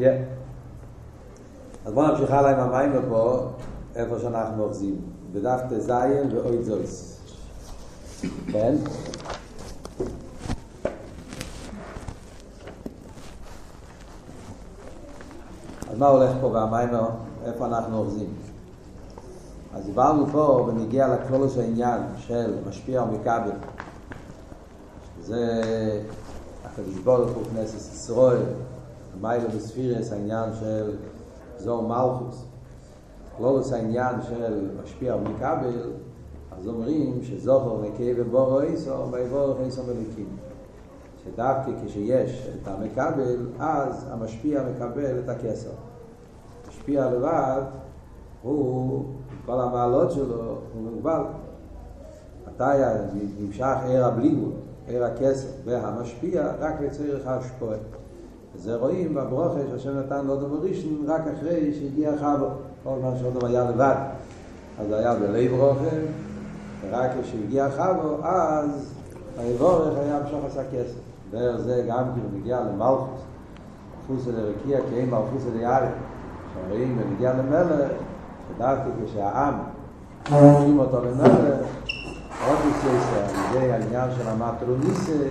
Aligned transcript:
Yeah. 0.00 0.04
אז 1.84 1.92
בואו 1.92 2.08
נמשיך 2.08 2.30
הלאה 2.30 2.50
עם 2.50 2.60
המים 2.60 2.92
פה, 3.08 3.48
איפה 3.96 4.18
שאנחנו 4.18 4.64
אוחזים. 4.64 5.00
בדף 5.32 5.60
ט"ז 5.68 5.92
ואוי 6.34 6.64
זויס. 6.64 7.20
כן? 8.52 8.74
אז 15.90 15.98
מה 15.98 16.06
הולך 16.06 16.30
פה 16.40 16.48
במיימר? 16.48 17.08
איפה 17.44 17.66
אנחנו 17.66 17.98
אוחזים? 17.98 18.34
אז 19.74 19.84
דיברנו 19.84 20.26
פה 20.26 20.68
ונגיע 20.68 21.08
לכלולוס 21.08 21.58
העניין 21.58 22.00
של 22.16 22.54
משפיע 22.68 23.02
ומכבל. 23.02 23.50
שזה 25.16 25.62
הקדוש 26.64 26.94
ברוך 26.94 27.30
הוא 27.30 27.44
כנסת 27.44 27.92
ישראל, 27.94 28.42
מיילו 29.20 29.48
בספירס 29.48 30.12
העניין 30.12 30.50
של 30.60 30.96
זו 31.58 31.82
מלכוס. 31.82 32.44
כלולוס 33.36 33.72
העניין 33.72 34.22
של 34.22 34.68
משפיע 34.82 35.16
ומכבל, 35.16 35.92
אז 36.52 36.68
אומרים 36.68 37.22
שזוכר 37.22 37.80
נקי 37.82 38.14
ובורו 38.16 38.60
איסו, 38.60 39.12
ויבורך 39.12 39.56
איסו 39.60 39.82
מליקים. 39.82 40.36
שדווקא 41.24 41.70
כשיש 41.84 42.48
את 42.62 42.68
המקבל, 42.68 43.46
אז 43.58 44.06
המשפיע 44.10 44.62
מקבל 44.62 45.18
את 45.18 45.28
הכסר. 45.28 45.70
משפיע 46.68 47.10
לבד, 47.10 47.62
הוא, 48.42 49.04
כל 49.46 49.60
המעלות 49.60 50.10
שלו, 50.10 50.58
הוא 50.74 50.82
מוגבל. 50.82 51.22
מתי 52.46 52.78
נמשך 53.38 53.76
עיר 53.86 54.06
הבליגות, 54.06 54.54
עיר 54.86 55.04
הכסר 55.04 55.48
והמשפיע, 55.64 56.52
רק 56.58 56.80
לצריך 56.80 57.26
ההשפועה. 57.26 57.76
וזה 58.54 58.76
רואים 58.76 59.14
בברוכה 59.14 59.60
שהשם 59.70 59.98
נתן 59.98 60.26
לאודום 60.26 60.52
הראשון 60.52 61.04
רק 61.06 61.22
אחרי 61.36 61.74
שהגיע 61.74 62.12
חבו. 62.16 62.46
כל 62.84 62.96
מה 63.02 63.16
שאודום 63.18 63.44
היה 63.44 63.70
לבד. 63.70 63.94
אז 64.80 64.88
זה 64.88 64.98
היה 64.98 65.14
בלב 65.14 65.50
ברוכה, 65.50 65.96
ורק 66.82 67.10
כשהגיע 67.22 67.70
חבו, 67.70 68.16
אז 68.22 68.94
היבורך 69.38 69.98
היה 69.98 70.16
המשוך 70.16 70.44
עשה 70.46 70.62
כסף. 70.72 70.98
דרך 71.30 71.60
זה 71.60 71.84
גם 71.88 72.04
הוא 72.04 72.40
מגיע 72.40 72.60
למלכוס, 72.60 73.20
מלכוס 74.10 74.28
אל 74.28 74.40
הרקיע, 74.40 74.78
כי 74.88 74.96
אין 74.96 75.10
מלכוס 75.10 75.42
אל 75.54 75.60
יאללה. 75.60 75.90
כשרואים 76.52 76.98
ומגיע 77.02 77.32
למלך, 77.32 77.92
שדווקא 78.48 78.90
כשהעם 79.06 79.54
מגיעים 80.26 80.78
אותו 80.78 81.04
למלך, 81.04 81.66
עוד 82.48 82.58
יסייסה, 82.70 83.16
על 83.16 83.56
ידי 83.56 83.72
העניין 83.72 84.10
של 84.16 84.28
המטרוניסה, 84.28 85.26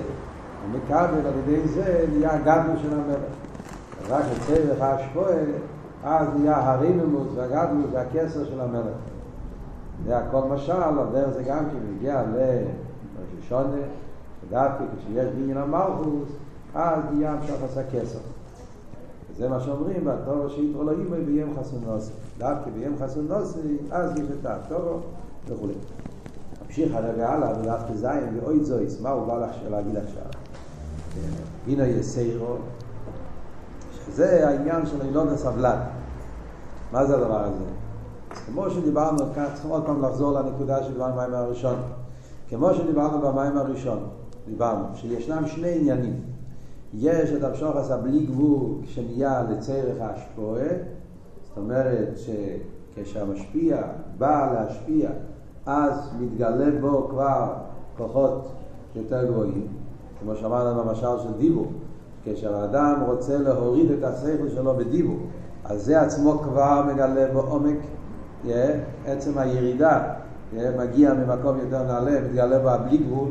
הוא 0.61 0.79
מקבל 0.79 1.27
על 1.27 1.33
ידי 1.39 1.67
זה 1.67 2.05
נהיה 2.11 2.37
גדלו 2.41 2.79
של 2.81 2.93
המלך. 2.93 3.33
רק 4.09 4.23
יצא 4.37 4.73
לך 4.73 4.81
השפועה, 4.81 5.37
אז 6.03 6.27
נהיה 6.37 6.57
הריממוס 6.57 7.27
והגדלו 7.35 7.91
והכסר 7.91 8.45
של 8.45 8.61
המלך. 8.61 8.97
זה 10.05 10.17
הכל 10.17 10.41
משל, 10.41 10.71
על 10.71 10.95
דרך 11.13 11.29
זה 11.33 11.43
גם 11.43 11.65
כן 11.65 11.95
מגיע 11.95 12.23
לראשונה, 12.23 13.81
דווקא 14.49 14.83
כשיש 14.97 15.25
בעניין 15.25 15.57
המלכוס, 15.57 16.29
אז 16.75 16.99
נהיה 17.13 17.31
המשך 17.31 17.63
עשה 17.63 17.81
כסר. 17.91 18.19
זה 19.37 19.49
מה 19.49 19.59
שאומרים, 19.59 20.07
והתורו 20.07 20.49
שיתרו 20.49 20.83
לו 20.83 20.91
אימוי 20.91 21.21
ביים 21.21 21.53
חסון 21.59 21.79
נוסי. 21.85 22.11
דווקא 22.37 22.69
ביים 22.71 22.95
חסון 22.99 23.27
נוסי, 23.27 23.77
אז 23.91 24.19
יש 24.19 24.25
את 24.39 24.45
התורו 24.45 24.99
וכו'. 25.47 25.67
נמשיך 26.65 26.95
הרגע 26.95 27.29
הלאה 27.29 27.53
בדף 27.53 27.95
זין 27.95 28.39
ואוי 28.39 28.63
זויס, 28.63 29.01
מה 29.01 29.09
הוא 29.09 29.27
בא 29.27 29.47
להגיד 29.69 29.97
עכשיו? 29.97 30.38
הנה 31.67 31.87
יסיירו, 31.87 32.55
שזה 34.05 34.47
העניין 34.47 34.85
של 34.85 35.01
אילון 35.01 35.27
הסבלת. 35.27 35.79
מה 36.91 37.05
זה 37.05 37.15
הדבר 37.17 37.43
הזה? 37.43 37.65
כמו 38.45 38.69
שדיברנו 38.69 39.17
כאן, 39.35 39.45
צריכים 39.53 39.71
עוד 39.71 39.85
פעם 39.85 40.01
לחזור 40.01 40.31
לנקודה 40.31 40.83
שדיברנו 40.83 41.15
במים 41.15 41.33
הראשון. 41.33 41.75
כמו 42.49 42.73
שדיברנו 42.73 43.21
במים 43.21 43.57
הראשון, 43.57 43.99
דיברנו, 44.47 44.85
שישנם 44.95 45.47
שני 45.47 45.79
עניינים. 45.79 46.21
יש 46.93 47.31
את 47.31 47.43
המשוך 47.43 47.75
עשה 47.75 47.97
בלי 47.97 48.25
גבול 48.25 48.69
כשנהיה 48.83 49.43
לצריך 49.49 50.01
ההשפועה, 50.01 50.67
זאת 51.47 51.57
אומרת 51.57 52.09
שכשהמשפיע 52.95 53.81
בא 54.17 54.53
להשפיע, 54.53 55.09
אז 55.65 56.09
מתגלה 56.19 56.79
בו 56.81 57.07
כבר 57.09 57.53
כוחות 57.97 58.47
יותר 58.95 59.25
גבוהים, 59.25 59.67
כמו 60.19 60.35
שאמרנו 60.35 60.83
במשל 60.83 61.19
של 61.23 61.33
דיבור, 61.37 61.71
כשהאדם 62.23 63.03
רוצה 63.07 63.37
להוריד 63.37 63.91
את 63.91 64.03
השכל 64.03 64.49
שלו 64.55 64.75
בדיבור, 64.75 65.17
אז 65.65 65.85
זה 65.85 66.01
עצמו 66.01 66.39
כבר 66.39 66.83
מגלה 66.93 67.33
בעומק, 67.33 67.77
yeah, 68.45 68.49
עצם 69.05 69.37
הירידה, 69.37 70.01
yeah, 70.53 70.57
מגיע 70.79 71.13
ממקום 71.13 71.59
יותר 71.59 71.83
נעלה, 71.83 72.21
מתגלה 72.21 72.59
בה 72.59 72.77
בלי 72.77 72.97
גבול, 72.97 73.29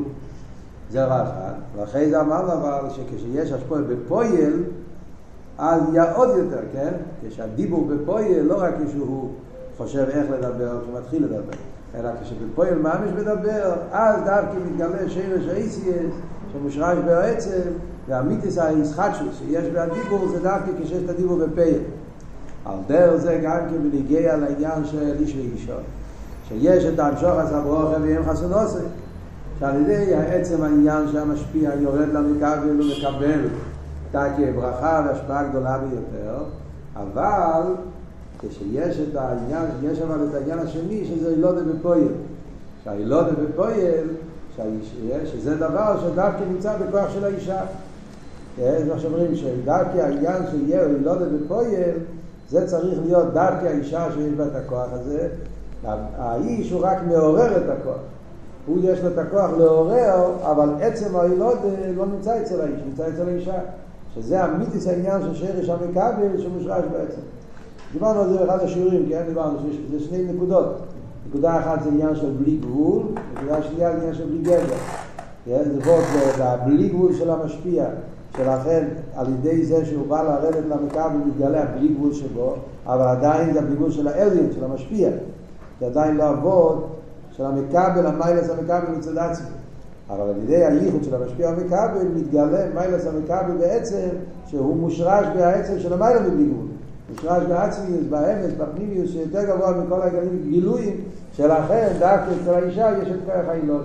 זה 0.90 1.04
דבר 1.04 1.22
אחד. 1.22 1.52
ואחרי 1.76 2.10
זה 2.10 2.20
אמרנו 2.20 2.52
אבל 2.52 2.90
שכשיש 2.90 3.52
השפועה 3.52 3.82
בפויל, 3.82 4.62
אז 5.58 5.82
יהיה 5.92 6.14
עוד 6.14 6.28
יותר, 6.36 6.60
כן? 6.72 6.92
כשהדיבור 7.28 7.86
בפויל, 7.86 8.42
לא 8.42 8.62
רק 8.62 8.74
כשהוא 8.86 9.30
חושב 9.76 10.06
איך 10.08 10.30
לדבר, 10.30 10.80
כשהוא 10.80 10.98
מתחיל 10.98 11.24
לדבר, 11.24 11.56
אלא 11.94 12.10
כשבפויל 12.22 12.74
ממש 12.74 13.10
מדבר, 13.16 13.72
אז 13.92 14.16
דווקא 14.24 14.56
מתגלה 14.66 15.08
שרש 15.08 15.48
האיסייס, 15.48 16.14
שמושרש 16.52 16.98
בעצם, 17.06 17.60
והמיתיס 18.08 18.58
הישחטשוס 18.58 19.38
שיש 19.38 19.64
בהדיבור, 19.64 20.28
זה 20.28 20.40
דווקא 20.40 20.70
כשיש 20.82 21.02
את 21.04 21.10
הדיבור 21.10 21.38
בפייל. 21.46 21.80
על 22.64 22.76
דרך 22.86 23.16
זה 23.16 23.40
גם 23.42 23.58
כן 23.70 23.90
בניגיע 23.90 24.36
לעניין 24.36 24.84
של 24.84 25.14
איש 25.20 25.36
ואישו. 25.36 25.72
שיש 26.48 26.84
את 26.84 26.98
המשוך 26.98 27.32
הסברוכה 27.38 27.96
וים 28.02 28.22
חסונוסי. 28.24 28.78
שעל 29.60 29.80
ידי 29.80 30.14
העצם 30.14 30.62
העניין 30.62 31.08
שהמשפיע 31.12 31.70
יורד 31.80 32.08
למקבל 32.12 32.80
ומקבל 32.80 33.40
תקי 34.10 34.52
ברכה 34.52 35.02
והשפעה 35.06 35.48
גדולה 35.48 35.78
ביותר, 35.78 36.44
אבל 36.96 37.74
כשיש 38.38 39.00
את 39.00 39.16
העניין, 39.16 39.64
יש 39.82 40.00
אבל 40.00 40.26
את 40.30 40.34
העניין 40.34 40.58
השני 40.58 41.04
שזה 41.04 41.30
אילודה 41.30 41.60
בפויל. 41.62 42.08
שהאילודה 42.84 43.30
בפויל, 43.32 44.06
שזה 45.24 45.54
דבר 45.54 46.00
שדווקא 46.00 46.42
נמצא 46.50 46.76
בכוח 46.76 47.10
של 47.14 47.24
האישה. 47.24 47.60
זה 48.56 48.84
מה 48.94 49.00
שאומרים, 49.00 49.36
שדווקא 49.36 49.98
העניין 49.98 50.42
שיהיה 50.50 50.86
אילודה 50.86 51.26
בפויל, 51.26 51.94
זה 52.50 52.66
צריך 52.66 52.98
להיות 53.04 53.34
דווקא 53.34 53.66
האישה 53.66 54.06
שיש 54.14 54.32
בה 54.32 54.46
את 54.46 54.56
הכוח 54.56 54.86
הזה. 54.92 55.28
האיש 56.16 56.70
הוא 56.70 56.80
רק 56.82 56.98
מעורר 57.08 57.56
את 57.56 57.70
הכוח. 57.80 57.98
הוא 58.66 58.78
יש 58.82 59.00
לו 59.00 59.08
את 59.08 59.18
הכוח 59.18 59.50
לעורר, 59.58 60.32
אבל 60.42 60.68
עצם 60.80 61.16
הילוד 61.16 61.58
לא 61.96 62.06
נמצא 62.06 62.42
אצל 62.42 62.60
האיש, 62.60 62.80
נמצא 62.86 63.08
אצל 63.08 63.28
האישה. 63.28 63.58
שזה 64.14 64.44
המיתיס 64.44 64.86
העניין 64.86 65.22
של 65.22 65.34
שרש 65.34 65.68
המכבל 65.68 66.40
שמושרש 66.42 66.84
בעצם. 66.92 67.20
דיברנו 67.92 68.20
על 68.20 68.28
זה 68.32 68.38
באחד 68.38 68.60
השיעורים, 68.60 69.06
כן? 69.08 69.22
דיברנו 69.28 69.58
שזה 69.58 70.04
שני 70.04 70.32
נקודות. 70.32 70.76
נקודה 71.28 71.58
אחת 71.58 71.82
זה 71.82 71.88
עניין 71.88 72.14
של 72.16 72.30
בלי 72.30 72.56
גבול, 72.56 73.02
נקודה 73.34 73.62
שנייה 73.62 73.92
זה 73.92 73.98
עניין 73.98 74.14
של 74.14 74.26
בלי 74.26 74.38
גדר. 74.38 74.76
פה 75.84 75.98
בלי 76.64 76.88
גבול 76.88 77.14
של 77.14 77.30
המשפיע, 77.30 77.84
שלכן 78.36 78.88
על 79.16 79.26
ידי 79.28 79.64
זה 79.64 79.84
שהוא 79.84 80.06
בא 80.06 80.22
לרדת 80.22 80.64
למכבל 80.68 81.16
מתגלה 81.26 81.62
הבלי 81.62 81.88
גבול 81.88 82.12
שבו, 82.12 82.54
אבל 82.86 83.04
עדיין 83.04 83.52
זה 83.52 83.58
הבלי 83.58 83.74
גבול 83.74 83.90
של 83.90 84.08
האליין, 84.08 84.52
של 84.54 84.64
המשפיע. 84.64 85.10
זה 85.80 85.86
עדיין 85.86 86.16
לא 86.16 86.28
עבוד 86.28 86.86
של 87.32 87.44
המקבל, 87.44 88.06
המיילס 88.06 88.50
המקבל 88.50 88.96
מצד 88.96 89.18
עצמי. 89.18 89.46
אבל 90.10 90.20
על 90.20 90.36
ידי 90.42 90.64
הייחוד 90.64 91.04
של 91.04 91.14
המשפיע 91.14 91.48
המקבל, 91.48 92.08
מתגלה 92.14 92.74
מיילס 92.74 93.06
המקבל 93.06 93.56
בעצם, 93.58 94.08
שהוא 94.46 94.76
מושרש 94.76 95.26
בעצם 95.36 95.78
של 95.78 95.92
המיילס 95.92 96.20
בגבול. 96.20 96.67
מושרש 97.22 97.42
בעצמי, 97.42 97.96
באמץ, 98.10 98.50
בפנימיוס, 98.58 99.10
שיותר 99.10 99.44
גבוה 99.44 99.70
מכל 99.70 100.02
הגילויים, 100.02 100.96
שלכן 101.32 101.88
דווקא 101.98 102.30
אצל 102.42 102.54
האישה 102.54 102.90
יש 103.02 103.08
את 103.08 103.16
כוח 103.26 103.48
האילון. 103.48 103.82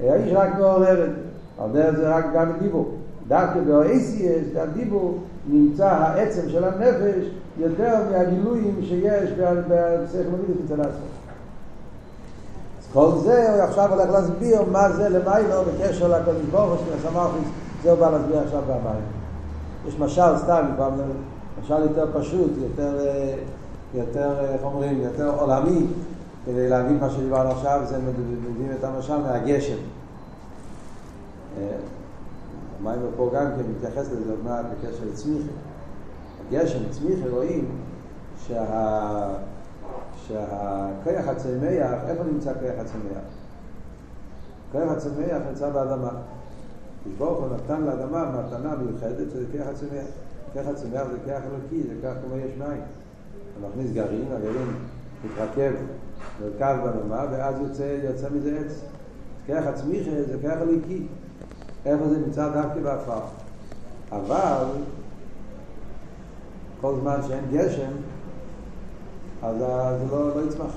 האיש 0.00 0.32
רק 0.32 0.58
מעוררת, 0.58 1.10
על 1.58 1.70
דרך 1.72 1.96
זה 1.96 2.16
רק 2.16 2.24
גם 2.34 2.52
דיבור. 2.62 2.94
דווקא 3.28 3.60
באויסיאס, 3.60 4.44
הדיבור, 4.56 5.18
נמצא 5.50 5.88
העצם 5.88 6.48
של 6.48 6.64
הנפש 6.64 7.24
יותר 7.58 7.96
מהגילויים 8.12 8.80
שיש 8.82 9.30
בפסיכולוגית 9.68 10.56
אצל 10.66 10.80
עצמו. 10.80 11.06
כל 12.92 13.10
זה 13.24 13.52
הוא 13.52 13.62
עכשיו 13.62 13.94
הולך 13.94 14.10
להסביר 14.10 14.62
מה 14.72 14.92
זה 14.92 15.08
למיילו 15.08 15.62
בקשר 15.62 16.08
לקודש 16.08 16.44
ברוך 16.50 16.70
הוא 16.70 16.86
של 16.86 17.08
הסמכוס, 17.08 17.48
זה 17.82 17.90
הוא 17.90 17.98
בא 17.98 18.10
להסביר 18.10 18.38
עכשיו 18.38 18.62
במים. 18.66 19.02
יש 19.88 19.98
משל 19.98 20.36
סתם, 20.38 20.64
משל 21.62 21.82
יותר 21.82 22.20
פשוט, 22.20 22.50
יותר, 22.56 22.98
יותר, 23.94 24.40
איך 24.40 24.62
אומרים, 24.64 25.00
יותר 25.00 25.34
עולמי, 25.40 25.86
כדי 26.46 26.68
להבין 26.68 26.98
מה 27.00 27.10
שדיברנו 27.10 27.50
עכשיו, 27.50 27.80
זה 27.84 27.98
מביאים 27.98 28.72
את 28.78 28.84
המשל 28.84 29.16
מהגשם. 29.16 29.76
המים 32.80 33.00
פה 33.16 33.30
גם 33.34 33.46
כן 33.46 33.62
מתייחס 33.76 34.12
לזה 34.12 34.30
עוד 34.30 34.44
מעט 34.44 34.64
בקשר 34.64 35.04
לצמיחה. 35.12 35.52
גשם 36.50 36.78
צמיחה 36.90 37.28
רואים 37.30 37.68
שה... 38.46 39.34
שהכיח 40.26 41.28
הצמח, 41.28 42.00
איפה 42.08 42.24
נמצא 42.24 42.52
כיח 42.60 42.74
הצמח? 42.78 43.22
כיח 44.72 44.90
הצמח 44.90 45.42
נמצא 45.48 45.70
באדמה. 45.70 46.10
ברוך 47.18 47.38
הוא 47.38 47.48
נתן 47.56 47.82
לאדמה 47.82 48.24
מתנה 48.30 48.74
מיוחדת 48.76 49.30
שזה 49.30 49.44
כיח 49.52 49.66
הצמח. 49.66 50.06
כיח 50.52 50.66
הצמח 50.66 51.02
זה 51.10 51.16
כיח 51.24 51.42
אלוקי, 51.42 51.82
זה 51.88 51.94
כיח 52.00 52.12
כמו 52.24 52.36
יש 52.36 52.52
מאין. 52.58 52.80
אתה 52.80 53.68
מכניס 53.68 53.92
גרעין, 53.92 54.24
הגרעין 54.32 54.72
מתרכב, 55.24 55.72
מרכב 56.40 56.76
באדמה, 56.84 57.24
ואז 57.32 57.54
יוצא, 57.60 57.98
יוצא 58.04 58.28
מזה 58.30 58.58
עץ. 58.58 58.80
כיח 59.46 59.66
הצמיחה 59.66 60.10
זה 60.10 60.36
כיח 60.40 60.58
אלוקי. 60.62 61.06
איפה 61.86 62.08
זה 62.08 62.18
נמצא 62.18 62.48
דווקא 62.48 62.80
בעפר. 62.80 63.20
אבל 64.12 64.64
כל 66.80 66.94
זמן 67.00 67.16
שאין 67.28 67.44
גשם, 67.52 67.90
אז 69.42 69.56
זה 69.56 70.06
לא, 70.10 70.36
לא 70.36 70.46
יצמח. 70.48 70.76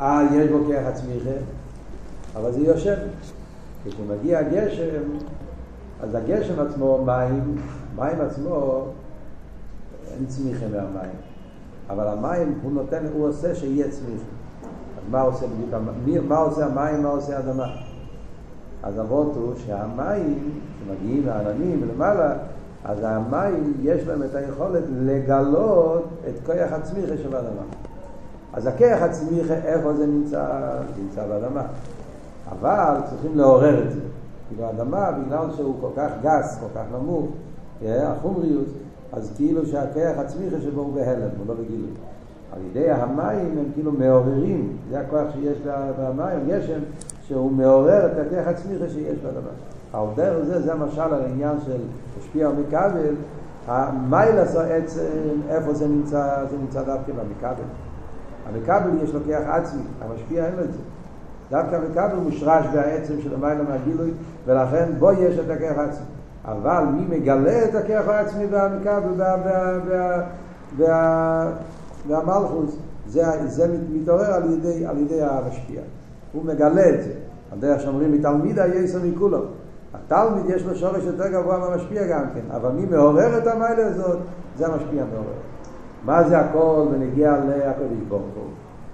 אה, 0.00 0.22
יש 0.34 0.50
בו 0.50 0.66
כיח 0.66 0.86
הצמיחה, 0.86 1.36
אבל 2.36 2.52
זה 2.52 2.60
יושב. 2.60 2.96
כשמגיע 3.84 4.42
גשם, 4.42 5.02
אז 6.02 6.14
הגשם 6.14 6.60
עצמו, 6.60 7.04
מים, 7.04 7.56
מים 7.96 8.20
עצמו, 8.20 8.84
אין 10.12 10.26
צמיחה 10.26 10.66
מהמים. 10.66 11.16
אבל 11.90 12.08
המים, 12.08 12.58
הוא 12.62 12.72
נותן, 12.72 13.04
הוא 13.12 13.28
עושה 13.28 13.54
שיהיה 13.54 13.90
צמיחה. 13.90 14.24
אז 14.98 15.10
מה 15.10 15.20
עושה 15.20 15.46
בדיוק, 16.02 16.24
מה 16.28 16.36
עושה 16.38 16.66
המים, 16.66 17.02
מה 17.02 17.08
עושה 17.08 17.36
האדמה? 17.36 17.66
אז 18.82 19.00
אבות 19.00 19.32
הוא 19.36 19.52
שהמים 19.66 20.60
שמגיעים 20.78 21.26
מהעננים 21.26 21.82
ולמעלה, 21.82 22.34
אז 22.84 22.98
המים 23.02 23.74
יש 23.82 24.06
להם 24.06 24.22
את 24.22 24.34
היכולת 24.34 24.82
לגלות 25.00 26.08
את 26.28 26.46
כוח 26.46 26.72
הצמיחה 26.72 27.16
של 27.22 27.36
האדמה. 27.36 27.62
אז 28.52 28.66
הכוח 28.66 29.02
הצמיחה, 29.02 29.54
איפה 29.54 29.94
זה 29.94 30.06
נמצא? 30.06 30.46
זה 30.96 31.02
נמצא 31.02 31.26
באדמה. 31.26 31.62
אבל 32.50 32.94
צריכים 33.10 33.38
לעורר 33.38 33.82
את 33.82 33.92
זה. 33.92 34.00
כאילו 34.48 34.64
האדמה, 34.64 35.10
בגלל 35.12 35.46
שהוא 35.56 35.74
כל 35.80 35.90
כך 35.96 36.10
גס, 36.22 36.58
כל 36.60 36.78
כך 36.80 36.84
נמוך, 36.92 37.26
החומריות, 37.86 38.66
אז 39.12 39.32
כאילו 39.36 39.66
שהכוח 39.66 40.18
הצמיחה 40.18 40.56
שבו 40.60 40.80
הוא 40.80 40.94
בהלם, 40.94 41.28
הוא 41.38 41.46
לא 41.46 41.54
בגילוי. 41.54 41.90
על 42.52 42.60
ידי 42.70 42.90
המים 42.90 43.58
הם 43.58 43.64
כאילו 43.74 43.92
מעוררים, 43.92 44.76
זה 44.90 45.00
הכוח 45.00 45.26
שיש 45.32 45.58
במים, 46.00 46.48
גשם, 46.48 46.80
שהוא 47.26 47.52
מעורר 47.52 48.06
את 48.06 48.26
הכוח 48.26 48.46
הצמיחה 48.46 48.88
שיש 48.88 49.18
באדמה. 49.18 49.50
העובדה 49.92 50.32
הזה, 50.32 50.62
זה 50.62 50.72
המשל 50.72 51.00
על 51.00 51.22
העניין 51.22 51.56
של 51.66 51.80
השפיע 52.18 52.48
ומכבל, 52.48 53.14
המיילס 53.66 54.56
העצם, 54.56 55.00
איפה 55.48 55.74
זה 55.74 55.88
נמצא, 55.88 56.44
זה 56.50 56.56
נמצא 56.56 56.82
דווקא 56.82 57.12
במכבל. 57.12 57.62
המכבל 58.48 58.90
יש 59.02 59.14
לו 59.14 59.20
כוח 59.24 59.42
עצמי, 59.46 59.82
המשפיע 60.00 60.46
אין 60.46 60.56
לו 60.56 60.64
את 60.64 60.72
זה. 60.72 60.78
דווקא 61.50 61.76
המכבל 61.76 62.16
מושרש 62.22 62.66
בעצם 62.74 63.14
של 63.22 63.34
המיילה 63.34 63.62
מהגילוי, 63.62 64.10
ולכן 64.46 64.92
בו 64.98 65.12
יש 65.12 65.38
את 65.38 65.50
הכוח 65.50 65.78
העצמי. 65.78 66.06
אבל 66.44 66.84
מי 66.92 67.16
מגלה 67.18 67.64
את 67.64 67.74
הכוח 67.74 68.08
העצמי 68.08 68.46
והמכבל 68.46 69.24
והמלכוס, 72.06 72.76
זה, 73.06 73.24
זה 73.46 73.78
מתעורר 73.92 74.34
על 74.34 74.52
ידי, 74.52 74.86
על 74.86 74.98
ידי 74.98 75.22
המשפיע. 75.22 75.80
הוא 76.32 76.44
מגלה 76.44 76.88
את 76.88 77.02
זה. 77.04 77.10
על 77.52 77.58
דרך 77.58 77.80
שאומרים 77.80 78.12
מתלמידה 78.12 78.66
יסר 78.66 78.98
מכולו. 79.04 79.42
התלמיד 79.94 80.44
יש 80.46 80.64
לו 80.66 80.74
שורש 80.74 81.04
יותר 81.04 81.28
גבוה 81.28 81.58
מהמשפיע 81.58 82.06
גם 82.06 82.24
כן, 82.34 82.50
אבל 82.50 82.70
מי 82.70 82.86
מעורר 82.86 83.38
את 83.38 83.46
המיילה 83.46 83.86
הזאת, 83.86 84.18
זה 84.56 84.66
המשפיע 84.66 85.02
המעורר. 85.02 85.38
מה 86.04 86.28
זה 86.28 86.38
הכל 86.38 86.86
ונגיע 86.92 87.36
לקדוש 87.36 88.04
ברוך 88.08 88.22
הוא? 88.34 88.44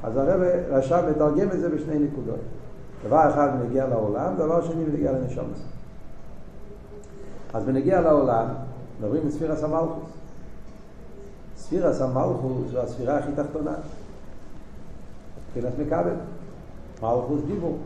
אז 0.03 0.17
הרב 0.17 0.41
רש"ב 0.71 1.11
מתרגם 1.11 1.49
את 1.53 1.61
זה 1.61 1.69
בשני 1.69 1.99
נקודות. 1.99 2.41
דבר 3.07 3.29
אחד 3.31 3.49
מנגיע 3.55 3.87
לעולם, 3.87 4.35
דבר 4.37 4.63
שני 4.63 4.85
מנגיע 4.85 5.13
לנשומס. 5.13 5.59
אז 7.55 7.65
בנגיע 7.65 8.01
לעולם, 8.01 8.47
מדברים 9.01 9.23
בספירס 9.27 9.65
המלכוס. 9.65 10.09
ספירס 11.57 12.01
המלכוס 12.01 12.71
זו 12.71 12.81
הספירה 12.81 13.19
הכי 13.19 13.33
תחתונה. 13.37 13.75
מבחינת 15.49 15.73
מכבל. 15.79 16.15
מלכוס 17.03 17.41
דיבור. 17.47 17.77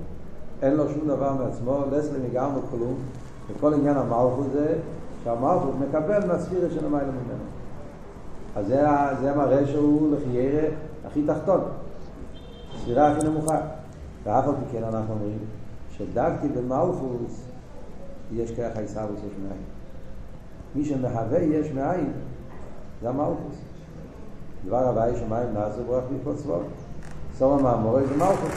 אין 0.63 0.75
לו 0.75 0.89
שום 0.89 1.09
דבר 1.09 1.33
מעצמו, 1.33 1.85
לסלם 1.93 2.25
יגרנו 2.25 2.61
כלום. 2.71 2.95
וכל 3.49 3.75
עניין 3.75 3.97
המלכוס 3.97 4.47
זה 4.53 4.75
שהמלכוס 5.25 5.75
מקבל 5.89 6.27
מהספירה 6.27 6.71
של 6.71 6.87
המיילה 6.87 7.11
ממנו. 7.11 7.45
אז 8.57 8.67
זה, 8.67 8.87
זה 9.21 9.35
מראה 9.35 9.67
שהוא 9.67 10.17
לחיירה 10.17 10.69
הכי 11.07 11.23
תחתון. 11.27 11.61
הספירה 12.87 13.13
הכי 13.13 13.27
נמוכה. 13.27 13.59
ואף 14.25 14.45
על 14.45 14.55
כן 14.73 14.85
אנחנו 14.85 15.15
אומרים 15.15 15.39
שדווקא 15.97 16.47
במלכוס 16.47 17.43
יש 18.33 18.51
ככה 18.51 18.81
עיסאוויס 18.81 19.19
יש 19.19 19.33
מאין. 19.43 19.63
מי 20.75 20.85
שמהווה 20.85 21.39
יש 21.39 21.73
מאין 21.73 22.13
זה 23.03 23.09
המלכוס. 23.09 23.57
דבר 24.67 24.89
הבא 24.89 25.19
שמיים 25.19 25.49
נעשו 25.55 25.85
ברוך 25.87 26.05
מפה 26.13 26.33
צבאות. 26.37 26.67
סוף 27.39 27.61
המאמורי 27.61 28.07
זה 28.07 28.17
מלכוס. 28.17 28.53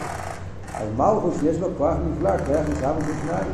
אז 0.76 0.88
מלכוס 0.98 1.44
יש 1.44 1.60
לו 1.60 1.68
כוח 1.78 1.96
נפלא, 2.12 2.38
כוח 2.38 2.70
עיסאוויס 2.70 3.08
יש 3.10 3.24
מאין. 3.26 3.54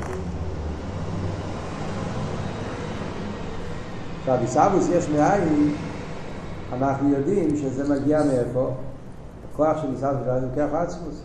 עכשיו 4.19 4.37
עיסאוויס 4.41 4.89
יש 4.89 5.09
מאין 5.09 5.73
אנחנו 6.73 7.09
יודעים 7.09 7.57
שזה 7.57 7.99
מגיע 7.99 8.23
מאיפה? 8.23 8.71
הכוח 9.55 9.81
של 9.81 9.93
יש 9.93 10.03
מאין 10.03 10.39
זה 10.39 10.47
כוח 10.55 10.73
עצמוס. 10.73 11.21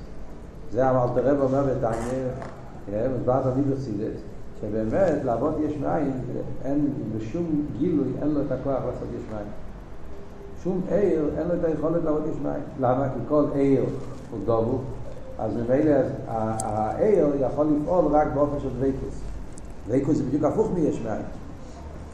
זה 0.72 0.90
אמרת 0.90 1.10
רב 1.16 1.40
אומר 1.40 1.62
בתניא, 1.62 2.98
מסברת 3.18 3.46
אני 3.46 3.62
בחסידס, 3.62 4.20
שבאמת 4.60 5.24
לעבוד 5.24 5.54
יש 5.60 5.76
מאין, 5.76 6.12
אין 6.64 6.88
בשום 7.16 7.66
גילוי, 7.78 8.08
אין 8.22 8.28
לו 8.30 8.40
את 8.40 8.52
הכוח 8.52 8.78
לעשות 8.86 9.08
יש 9.16 9.22
מאין. 9.34 9.46
שום 10.64 10.80
עיר, 10.88 11.30
אין 11.38 11.48
לו 11.48 11.54
את 11.54 11.64
היכולת 11.64 12.04
לעבוד 12.04 12.22
יש 12.30 12.36
מאין. 12.42 12.62
למה? 12.80 13.08
כי 13.08 13.20
כל 13.28 13.44
עיר 13.54 13.84
הוא 14.30 14.40
דובו, 14.46 14.78
אז 15.38 15.52
ממילא 15.56 15.94
העיר 16.28 17.26
יכול 17.40 17.66
לפעול 17.66 18.04
רק 18.10 18.28
באופן 18.34 18.60
של 18.60 18.68
דבקוס. 18.78 19.20
דבקוס 19.88 20.16
זה 20.16 20.22
בדיוק 20.22 20.44
הפוך 20.44 20.70
מיש 20.74 21.00
מאין. 21.04 21.22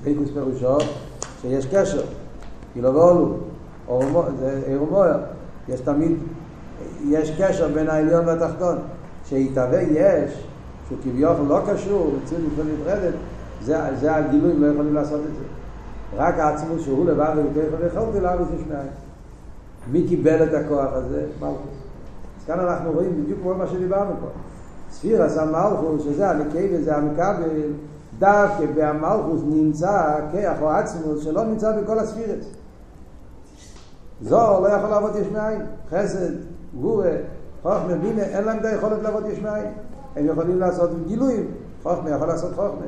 דבקוס 0.04 0.30
פירושו 0.30 0.78
שיש 1.42 1.66
קשר, 1.66 2.02
כאילו 2.72 2.94
ואולו, 2.94 4.22
זה 4.38 4.62
עיר 4.66 4.82
ומויר. 4.82 5.35
יש 5.68 5.80
תמיד 5.80 6.16
יש 7.08 7.40
קשר 7.40 7.68
בין 7.68 7.88
העליון 7.88 8.26
והתחתון. 8.26 8.78
שיתהווה 9.24 9.82
יש, 9.82 10.46
שהוא 10.88 10.98
כביכול 11.02 11.46
לא 11.48 11.60
קשור, 11.72 12.14
מציאות 12.22 12.42
לפעמים 12.52 12.74
נפרדת, 12.80 13.14
זה, 13.62 13.78
זה 14.00 14.16
הגילויים 14.16 14.62
לא 14.62 14.66
יכולים 14.66 14.94
לעשות 14.94 15.20
את 15.20 15.34
זה. 15.34 15.44
רק 16.16 16.38
העצמות 16.38 16.80
שהוא 16.80 17.06
לבד 17.06 17.34
ובתוך 17.36 17.80
ויכולתי 17.80 18.20
להרוס 18.20 18.48
מאין. 18.68 18.88
מי 19.92 20.08
קיבל 20.08 20.42
את 20.42 20.54
הכוח 20.54 20.88
הזה? 20.92 21.26
מלכוס. 21.40 21.76
אז 22.40 22.46
כאן 22.46 22.60
אנחנו 22.60 22.92
רואים 22.92 23.22
בדיוק 23.22 23.40
כמו 23.42 23.54
מה 23.54 23.66
שדיברנו 23.66 24.10
פה. 24.20 24.26
ספיר 24.90 25.22
עשה 25.22 25.44
מלכוס, 25.44 26.02
שזה 26.02 26.30
הנקי 26.30 26.68
וזה 26.72 26.96
המקבל, 26.96 27.48
דווקא 28.18 28.66
בהמלכוס 28.74 29.40
נמצא 29.46 30.18
כיח 30.32 30.62
או 30.62 30.70
עצמות 30.70 31.20
שלא 31.20 31.44
נמצא 31.44 31.80
בכל 31.80 31.98
הספירס. 31.98 32.46
זו 34.22 34.60
לא 34.62 34.68
יכול 34.68 34.90
לעבוד 34.90 35.16
יש 35.16 35.26
מאין. 35.32 35.60
חסד, 35.90 36.32
גבורה, 36.78 37.10
חוכמה, 37.62 37.94
בינה, 38.02 38.22
אין 38.22 38.44
להם 38.44 38.58
את 38.58 38.64
היכולת 38.64 39.02
לעבוד 39.02 39.26
יש 39.26 39.38
מאין. 39.38 39.66
הם 40.16 40.26
יכולים 40.26 40.60
לעשות 40.60 40.90
גילויים. 41.06 41.46
חוכמה 41.82 42.10
יכול 42.10 42.26
לעשות 42.28 42.50
חוכמה. 42.54 42.86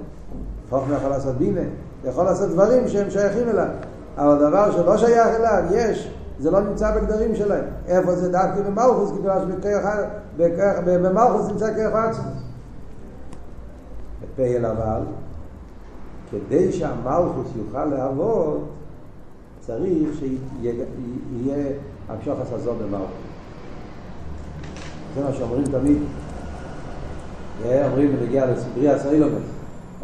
חוכמה 0.71 0.97
יכול 0.97 1.11
לעשות 1.11 1.37
בינה. 1.37 1.61
יכול 2.05 2.25
לעשות 2.25 2.51
דברים 2.51 2.89
שהם 2.89 3.11
שייכים 3.11 3.49
אליו. 3.49 3.69
אבל 4.17 4.49
דבר 4.49 4.73
שלא 4.73 4.97
שייך 4.97 5.27
אליו, 5.27 5.63
יש, 5.71 6.15
זה 6.39 6.51
לא 6.51 6.61
נמצא 6.61 6.97
בגדרים 6.97 7.35
שלהם. 7.35 7.65
איפה 7.87 8.15
זה 8.15 8.33
דווקא 8.33 8.61
במלכוס, 8.61 9.13
כי 9.13 9.19
במלכוס 10.85 11.49
נמצא 11.49 11.75
כרך 11.75 11.95
עצמוס. 11.95 12.43
בפייל 14.23 14.67
אבל, 14.67 15.01
כדי 16.31 16.73
שהמלכוס 16.73 17.47
יוכל 17.57 17.85
לעבוד, 17.85 18.65
צריך 19.69 20.19
שיהיה 20.19 21.67
המשוך 22.09 22.39
הסזון 22.41 22.79
במלכוס. 22.79 23.09
זה 25.15 25.25
מה 25.25 25.33
שאומרים 25.33 25.65
תמיד. 25.65 25.99
אומרים 27.65 28.17
בנגיע 28.17 28.47
לסברי 28.47 28.89
הסוילומס, 28.89 29.43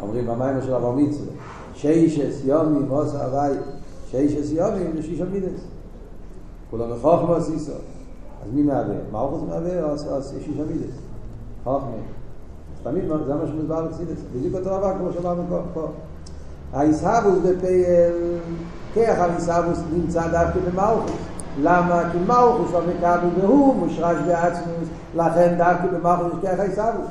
אומרים 0.01 0.27
במים 0.27 0.61
של 0.61 0.73
אבר 0.73 0.91
מצווה, 0.91 1.33
שיישס 1.73 2.41
יומים 2.45 2.89
עושה 2.89 3.25
הווי, 3.25 3.57
שיישס 4.11 4.51
יומים 4.51 4.91
זה 4.95 5.03
שיש 5.03 5.21
המידס. 5.21 5.61
כולם 6.71 6.89
לחוכמה 6.91 7.37
עשיסו. 7.37 7.71
אז 7.71 8.53
מי 8.53 8.63
מהווה? 8.63 8.95
מה 9.11 9.19
אוכוס 9.21 9.41
מהווה 9.49 9.97
שיש 10.43 10.57
המידס? 10.59 10.95
חוכמה. 11.63 11.89
תמיד 12.83 13.03
זה 13.25 13.33
מה 13.33 13.47
שמדבר 13.47 13.85
בקסידס. 13.85 14.19
בדיוק 14.35 14.55
אותו 14.55 14.77
דבר 14.77 14.93
כמו 14.97 15.13
שאמרנו 15.13 15.43
פה. 15.73 15.87
האיסהבוס 16.73 17.37
בפייל, 17.39 18.13
כיח 18.95 19.19
האיסהבוס 19.19 19.79
נמצא 19.93 20.21
דווקא 20.27 20.59
במלכוס. 20.59 21.11
למה? 21.61 22.03
כי 22.11 22.17
מלכוס 22.17 22.71
לא 22.73 22.81
מקבל 22.81 23.19
והוא 23.41 23.75
מושרש 23.75 24.17
בעצמוס, 24.27 24.89
לכן 25.15 25.55
דווקא 25.57 25.87
במלכוס 25.87 26.33
יש 26.33 26.39
כיח 26.41 26.59
האיסהבוס. 26.59 27.07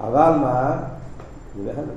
אבל 0.00 0.38
מה? 0.40 0.76
זה 1.56 1.62
בהלם. 1.64 1.88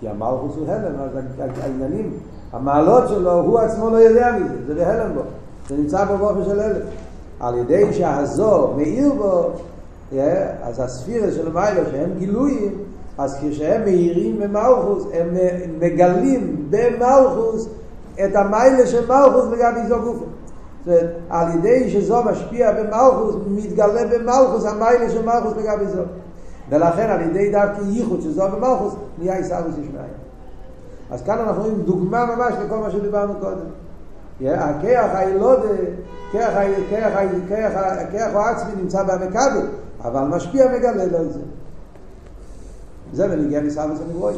כי 0.00 0.08
המלכוס 0.08 0.56
הוא 0.56 0.70
הלם, 0.70 0.94
אז 1.00 1.58
העניינים, 1.62 2.10
המעלות 2.52 3.08
שלו, 3.08 3.32
הוא 3.32 3.58
עצמו 3.58 3.90
לא 3.90 3.96
יודע 3.96 4.32
מזה, 4.32 4.54
זה 4.66 4.74
בהלם 4.74 5.14
בו. 5.14 5.20
זה 5.68 5.76
נמצא 5.76 6.04
בו 6.04 6.18
באופן 6.18 6.44
של 6.44 6.60
הלם. 6.60 6.80
על 7.40 7.58
ידי 7.58 7.92
שהזו 7.92 8.74
מאיר 8.76 9.12
בו, 9.12 9.50
אז 10.62 10.80
הספירה 10.80 11.32
של 11.32 11.56
המיילו 11.56 11.90
שהם 11.90 12.10
גילויים, 12.18 12.72
אז 13.18 13.38
כשהם 13.40 13.84
מאירים 13.84 14.40
במלכוס, 14.40 15.04
הם 15.14 15.28
מגלים 15.78 16.66
במלכוס 16.70 17.68
את 18.24 18.36
המיילה 18.36 18.86
של 18.86 19.08
מלכוס 19.08 19.44
לגבי 19.52 19.86
זו 19.88 20.00
גופה. 20.02 20.24
זאת 20.84 20.88
אומרת, 20.88 21.14
על 21.30 21.58
ידי 21.58 21.90
שזו 21.90 22.22
משפיע 22.22 22.72
במלכוס, 22.72 23.34
מתגלה 23.46 24.06
במלכוס 24.06 24.64
המיילה 24.64 25.10
של 25.10 25.24
מלכוס 25.24 25.52
לגבי 25.56 25.86
זו. 25.86 26.02
ולכן 26.70 27.10
על 27.10 27.20
ידי 27.20 27.52
דווקא 27.52 27.82
ייחוד 27.84 28.20
שזו 28.20 28.44
במלכוס, 28.48 28.94
נהיה 29.18 29.36
עיסאוויס 29.36 29.74
יש 29.74 29.86
מאין. 29.94 30.12
אז 31.10 31.22
כאן 31.22 31.38
אנחנו 31.38 31.62
רואים 31.62 31.82
דוגמה 31.82 32.26
ממש 32.26 32.54
לכל 32.64 32.78
מה 32.78 32.90
שדיברנו 32.90 33.34
קודם. 33.40 33.66
הכיח 34.40 35.10
הילודה, 35.14 35.68
כיח 38.10 38.32
הוא 38.32 38.40
עצמי 38.42 38.72
נמצא 38.82 39.02
במקבל, 39.02 39.66
אבל 40.04 40.20
משפיע 40.20 40.66
מגלה 40.72 41.04
לו 41.04 41.22
את 41.22 41.32
זה. 41.32 41.40
זה 43.12 43.28
בנגיע 43.28 43.60
מסעבס 43.60 43.98
הנברוי. 44.00 44.34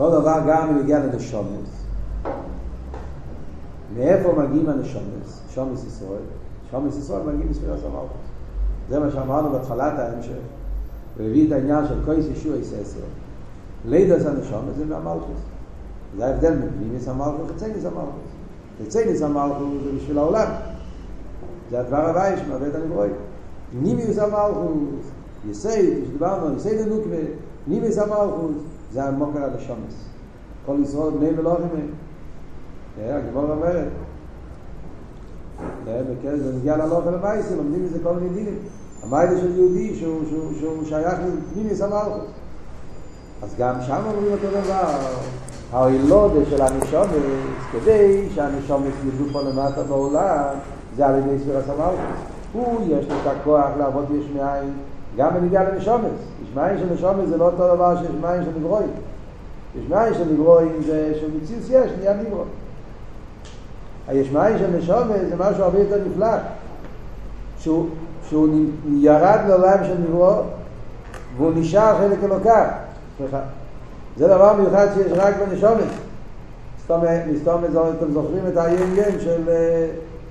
אותו 0.00 0.20
דבר 0.20 0.40
גם 0.48 0.74
בנגיע 0.74 0.98
לנשומס. 0.98 1.84
מאיפה 3.96 4.32
מגיעים 4.32 4.68
הנשומס? 4.68 5.40
שומס 5.54 5.84
ישראל. 5.84 6.22
שומס 6.70 6.98
ישראל 6.98 7.22
מגיעים 7.22 7.50
מספירת 7.50 7.78
המלכות. 7.84 8.20
זה 8.88 9.00
מה 9.00 9.10
שאמרנו 9.10 9.50
בהתחלת 9.50 9.98
ההמשך. 9.98 10.32
והביא 11.16 11.46
את 11.46 11.52
העניין 11.52 11.88
של 11.88 12.04
קויס 12.04 12.26
ישוע 12.26 12.56
יססר. 12.56 13.00
לידס 13.88 14.26
הנשומס 14.26 14.76
זה 14.76 14.84
מהמלכות. 14.84 15.36
זה 16.16 16.26
ההבדל 16.26 16.54
מפנימיס 16.54 17.08
המלכות 17.08 17.50
וצייניס 17.56 17.84
המלכות. 17.84 18.30
וצייניס 18.82 19.22
המלכות 19.22 19.68
זה 19.84 19.90
בשביל 19.96 20.18
העולם. 20.18 20.48
זה 21.70 21.80
הדבר 21.80 22.08
הבא 22.08 22.36
שמהווה 22.36 22.68
את 22.68 22.74
הנברוי. 22.74 23.08
נימיוס 23.82 24.18
המלכות 24.18 24.72
יסייד, 25.50 26.04
שדיברנו, 26.06 26.56
יסייד 26.56 26.80
הנוקווה, 26.80 27.18
נימיס 27.66 27.98
המלכות, 27.98 28.50
זה 28.92 29.04
המוקר 29.04 29.44
הנשומס. 29.44 30.04
כל 30.66 30.76
ישראל 30.82 31.10
בני 31.10 31.30
מלוכים 31.30 31.68
הם. 31.72 31.90
הגמור 32.98 33.50
אומרת, 33.50 33.88
זה 35.84 36.52
נגיע 36.56 36.76
ללוך 36.76 37.06
אל 37.06 37.14
המייסים, 37.14 37.56
לומדים 37.56 37.84
מזה 37.84 37.98
כל 38.02 38.14
מיני 38.14 38.28
דינים. 38.34 38.58
המיילה 39.02 39.40
של 39.40 39.56
יהודי 39.56 39.94
שהוא, 39.94 40.84
שייך 40.84 41.18
לפנימיס 41.50 41.80
המלכות. 41.80 42.26
אז 43.42 43.54
גם 43.58 43.74
שם 43.86 44.02
אומרים 44.06 44.32
אותו 44.32 44.60
דבר, 44.62 44.98
האילודה 45.72 46.44
של 46.50 46.62
הנשומס, 46.62 47.10
כדי 47.72 48.28
שהנשומס 48.34 48.94
ידעו 49.06 49.26
פה 49.32 49.42
למטה 49.42 49.82
בעולם, 49.82 50.54
זה 50.96 51.06
על 51.06 51.18
ידי 51.18 51.38
ספירת 51.38 51.68
המלכות. 51.68 51.98
הוא 52.52 52.80
יש 52.88 53.08
לו 53.08 53.14
את 53.22 53.26
הכוח 53.26 53.68
לעבוד 53.78 54.04
יש 54.10 54.24
מאין, 54.36 54.72
גם 55.16 55.34
בנגיע 55.34 55.70
לנשומס. 55.70 56.29
מאין 56.54 56.78
של 56.78 56.94
נשומס 56.94 57.28
זה 57.28 57.36
לא 57.36 57.44
אותו 57.44 57.74
דבר 57.74 57.96
שיש 57.96 58.10
מאין 58.20 58.42
של 58.44 58.50
נברואים. 58.58 58.90
יש 59.78 59.88
מאין 59.88 60.14
של 60.14 60.24
נברואים 60.32 60.82
זה 60.86 61.12
שמציץ 61.20 61.70
יש, 61.70 61.90
נהיה 61.98 62.14
נברוא. 62.14 62.44
היש 64.08 64.30
מאין 64.30 64.58
של 64.58 64.70
נשומס 64.78 65.20
זה 65.28 65.36
משהו 65.38 65.64
הרבה 65.64 65.78
יותר 65.78 65.98
נפלא. 66.10 66.36
שהוא, 67.58 67.86
שהוא 68.28 68.48
ירד 68.90 69.38
לעולם 69.48 69.84
של 69.84 69.98
נברוא 69.98 70.42
והוא 71.36 71.52
נשאר 71.56 71.98
חלק 71.98 72.24
אלוקה. 72.24 72.68
זה 74.16 74.28
דבר 74.28 74.52
מיוחד 74.52 74.86
שיש 74.94 75.12
רק 75.16 75.34
בנשומס. 75.36 75.90
מסתום 77.32 77.64
אתם 77.98 78.12
זוכרים 78.12 78.46
את 78.48 78.54
ים 78.96 79.20
של 79.20 79.42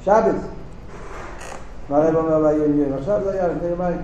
שבס. 0.03 0.35
מה 1.89 1.97
הרב 1.97 2.15
אומר 2.15 2.39
בעיין 2.39 2.79
ים? 2.79 2.93
עכשיו 2.97 3.19
זה 3.23 3.31
היה 3.31 3.47
לפני 3.47 3.67
יומיים. 3.67 3.97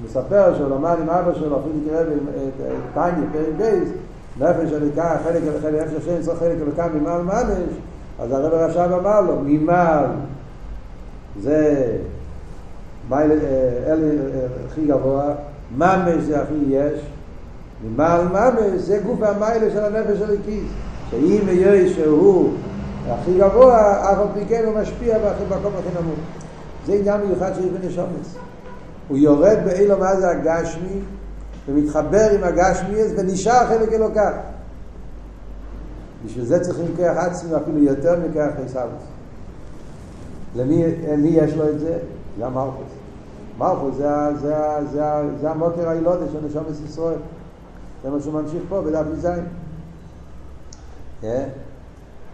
הוא 0.00 0.06
מספר 0.08 0.54
שהוא 0.56 0.70
למד 0.70 0.96
עם 1.02 1.10
אבא 1.10 1.34
שלו, 1.34 1.60
אפילו 1.60 1.74
תראה 1.86 2.04
טניה, 2.94 3.28
פרק 3.32 3.54
בייס, 3.56 3.88
נפש 4.40 4.72
הליקה, 4.72 5.16
חלק 5.24 5.42
אל 5.42 5.60
חלק, 5.62 5.82
נפש 5.82 5.94
השם 5.94 6.20
יצטרך 6.20 6.38
חלק 6.38 6.56
הליקה 6.62 6.86
ממעל 6.94 7.22
ממש, 7.22 7.44
אז 8.20 8.32
הרב 8.32 8.52
הרשב 8.54 8.92
אמר 9.00 9.20
לו, 9.20 9.36
ממעל 9.44 10.06
זה 11.42 11.86
מייל 13.08 13.32
אלי 13.86 14.16
הכי 14.66 14.86
גבוה, 14.86 15.34
ממש 15.76 16.22
זה 16.26 16.42
הכי 16.42 16.64
יש, 16.68 17.00
ממעל 17.84 18.28
ממש 18.28 18.54
זה 18.76 18.98
גוף 19.06 19.22
המיילה 19.22 19.70
של 19.70 19.84
הנפש 19.84 20.22
הליקיס, 20.22 20.70
שאם 21.10 21.40
יהיה 21.48 21.94
שהוא 21.94 22.52
הכי 23.08 23.38
גבוה, 23.38 24.12
אף 24.12 24.18
על 24.18 24.26
פי 24.34 24.40
כן 24.48 24.62
הוא 24.66 24.80
משפיע 24.80 25.18
במקום 25.18 25.72
הכי 25.78 25.88
נמוך. 26.02 26.18
זה 26.86 26.92
עניין 26.92 27.20
מיוחד 27.26 27.50
שיש 27.54 27.64
בנשומס. 27.64 28.36
הוא 29.10 29.18
יורד 29.18 29.58
באילו 29.64 29.98
מה 29.98 30.16
זה 30.16 30.30
הגשמי, 30.30 31.00
ומתחבר 31.68 32.30
עם 32.34 32.44
הגשמי 32.44 32.98
ונשאר 33.16 33.66
חלק 33.66 33.92
אלוקה. 33.92 34.40
בשביל 36.24 36.44
זה 36.44 36.60
צריכים 36.60 36.86
כוח 36.96 37.16
עצמי 37.16 37.56
אפילו 37.56 37.78
יותר 37.78 38.20
מכוח 38.20 38.50
חיסאוויס. 38.62 39.02
למי 40.56 40.84
מי 41.18 41.28
יש 41.28 41.54
לו 41.54 41.68
את 41.68 41.80
זה? 41.80 41.98
זה 42.38 42.46
המלכוס. 42.46 42.92
מלכוס 43.58 43.96
זה, 43.96 44.08
זה, 44.40 44.54
זה, 44.92 45.04
זה 45.40 45.50
המוקר 45.50 45.88
הילודה 45.88 46.26
של 46.32 46.46
נשומס 46.46 46.80
ישראל. 46.84 47.18
זה 48.02 48.10
מה 48.10 48.20
שהוא 48.20 48.32
ממשיך 48.32 48.62
פה 48.68 48.82
בדף 48.82 49.04
מזין. 49.12 49.44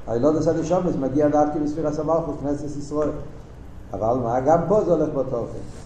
הילודה 0.06 0.42
של 0.42 0.60
נשומס 0.60 0.96
מגיע 0.96 1.28
דווקא 1.28 1.58
בספירת 1.58 1.98
המלכוס, 1.98 2.36
כנסת 2.42 2.78
ישראל. 2.78 3.10
אבל 3.92 4.14
מה, 4.22 4.40
גם 4.40 4.58
פה 4.68 4.84
זה 4.84 4.92
הולך 4.92 5.08
באותו 5.14 5.36
אופן. 5.36 5.85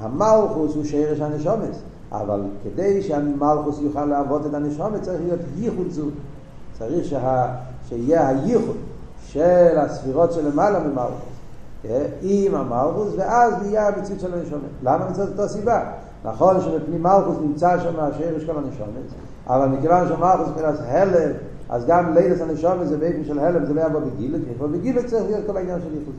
המלכוס 0.00 0.74
הוא 0.74 0.84
שרש 0.84 1.20
הנשומס, 1.20 1.76
אבל 2.12 2.40
כדי 2.64 3.02
שהמלכוס 3.02 3.78
יוכל 3.80 4.04
לעבוד 4.04 4.46
את 4.46 4.54
הנשומס 4.54 5.00
צריך 5.00 5.20
להיות 5.24 5.40
ייחוד 5.56 5.90
זו. 5.90 6.06
צריך 6.78 7.04
שה, 7.04 7.54
שיהיה 7.88 8.28
הייחוד 8.28 8.76
של 9.26 9.78
הספירות 9.78 10.32
של 10.32 10.48
למעלה 10.48 10.80
ממלכוס. 10.80 11.36
עם 12.22 12.54
המלכוס, 12.54 13.08
ואז 13.16 13.54
נהיה 13.62 13.88
המציאות 13.88 14.20
של 14.20 14.34
הנשומס. 14.34 14.70
למה 14.82 15.10
מצאת 15.10 15.28
אותו 15.28 15.48
סיבה? 15.48 15.84
נכון 16.24 16.60
שבפנים 16.60 17.02
מלכוס 17.02 17.36
נמצא 17.40 17.80
שם 17.80 18.00
השרש 18.00 18.44
כל 18.44 18.58
הנשומס, 18.58 19.12
אבל 19.46 19.66
מכיוון 19.66 20.08
שמלכוס 20.08 20.48
מבחינת 20.48 20.74
הלם, 20.80 21.32
אז 21.68 21.86
גם 21.86 22.14
לידס 22.14 22.40
הנשומס 22.40 22.88
זה 22.88 22.96
באופן 22.96 23.24
של 23.24 23.38
הלם, 23.38 23.66
זה 23.66 23.74
לא 23.74 23.80
יבוא 23.80 24.00
בגילת, 24.00 24.40
יבוא 24.54 24.66
בגילת 24.66 25.06
צריך 25.06 25.24
להיות 25.24 25.46
כל 25.46 25.56
העניין 25.56 25.80
של 25.80 25.94
ייחוד 25.94 26.14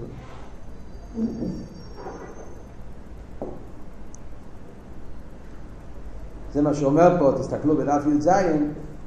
זה 6.57 6.63
מה 6.63 6.73
שאומר 6.73 7.15
פה, 7.19 7.31
תסתכלו 7.39 7.77
בדף 7.77 8.03
י"ז, 8.07 8.29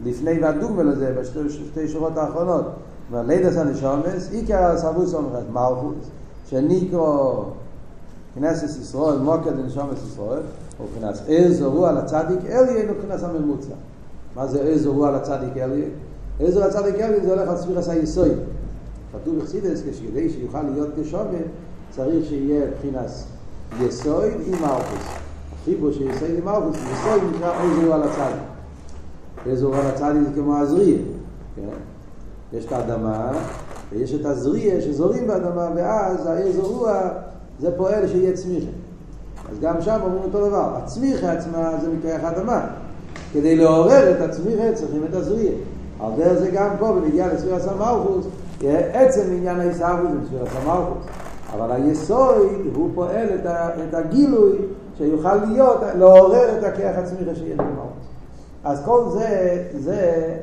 לפני 0.04 0.40
והדוגמה 0.42 0.82
לזה, 0.82 1.14
בשתי 1.20 1.88
שורות 1.88 2.16
האחרונות. 2.16 2.64
אומר, 3.10 3.22
לידס 3.22 3.56
הנשומס, 3.56 4.30
עיקר 4.32 4.64
הסבוס 4.64 5.14
אומרת 5.14 5.44
מלכוס, 5.52 6.10
שניקרו 6.46 7.44
כנסת 8.34 8.80
ישראל, 8.80 9.18
מוקד 9.18 9.56
לנשומס 9.58 9.98
ישראל, 10.06 10.42
ובחינת 10.80 11.20
איזו 11.28 11.72
רוח 11.72 11.90
לצדיק 11.90 12.38
אליה, 12.50 12.92
מבחינת 12.92 13.22
הממוצע. 13.22 13.74
מה 14.36 14.46
זה 14.46 14.60
איזו 14.60 14.92
רוח 14.92 15.08
לצדיק 15.08 15.56
אליה? 15.56 15.88
איזו 16.40 16.60
לצדיק 16.60 16.94
אליה 16.94 17.24
זה 17.24 17.30
הולך 17.30 17.48
על 17.48 17.56
ספירס 17.56 17.88
היסוי. 17.88 18.30
כתוב 19.12 19.38
בחסידס, 19.38 19.82
כשכדי 19.90 20.30
שיוכל 20.30 20.62
להיות 20.62 20.88
כשומר, 21.02 21.42
צריך 21.90 22.24
שיהיה 22.28 22.66
מבחינת 22.66 23.10
יסוי 23.80 24.30
עם 24.46 24.52
מלכוס. 24.52 25.29
חיבור 25.64 25.92
שיסוי 25.92 26.28
עם 26.38 26.44
מלכוס, 26.44 26.76
יסוי 26.76 27.30
נקרא 27.36 27.62
איזו 27.62 27.86
רוח 27.86 28.06
לצדיק. 28.06 28.42
איזו 29.46 29.68
רוח 29.68 29.78
לצדיק 29.78 30.22
זה 30.28 30.40
כמו 30.40 30.56
הזריה. 30.56 30.98
יש 32.52 32.64
את 32.64 32.72
האדמה, 32.72 33.30
ויש 33.92 34.14
את 34.14 34.26
הזריה 34.26 34.80
שזורים 34.80 35.26
באדמה, 35.26 35.68
ואז 35.76 36.26
האיזו 36.26 36.62
רוח 36.62 37.12
זה 37.60 37.76
פועל 37.76 38.08
שיהיה 38.08 38.32
צמיחה. 38.32 38.70
אז 39.52 39.60
גם 39.60 39.82
שם 39.82 39.98
אומרים 40.02 40.22
אותו 40.22 40.48
דבר, 40.48 40.76
הצמיחה 40.76 41.32
עצמה 41.32 41.72
זה 41.82 41.88
מכוח 41.88 42.20
האדמה. 42.22 42.66
כדי 43.32 43.56
לעורר 43.56 44.10
את 44.10 44.20
הצמיחה 44.20 44.72
צריכים 44.74 45.04
את 45.04 45.14
הזריה. 45.14 45.52
על 46.00 46.12
דרך 46.16 46.38
זה 46.38 46.50
גם 46.50 46.70
פה, 46.78 46.92
בנגיע 46.92 47.34
לספירת 47.34 47.62
המלכוס, 47.68 48.26
עצם 48.92 49.22
עניין 49.32 49.60
ההישארות 49.60 50.10
זה 50.12 50.26
ספירת 50.28 50.48
המלכוס. 50.54 51.06
אבל 51.52 51.72
היסוד 51.72 52.48
הוא 52.74 52.90
פועל 52.94 53.28
את, 53.34 53.46
ה, 53.46 53.68
את 53.88 53.94
הגילוי 53.94 54.52
שיוכל 55.00 55.34
להיות, 55.34 55.80
לעורר 55.98 56.58
את 56.58 56.64
הכיח 56.64 56.98
הצמיחה 56.98 57.34
שיש 57.34 57.56
במלכוס. 57.56 58.06
אז 58.64 58.84
כל 58.84 59.04
זה, 59.10 59.64
זה 59.78 60.36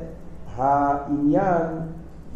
העניין 0.56 1.66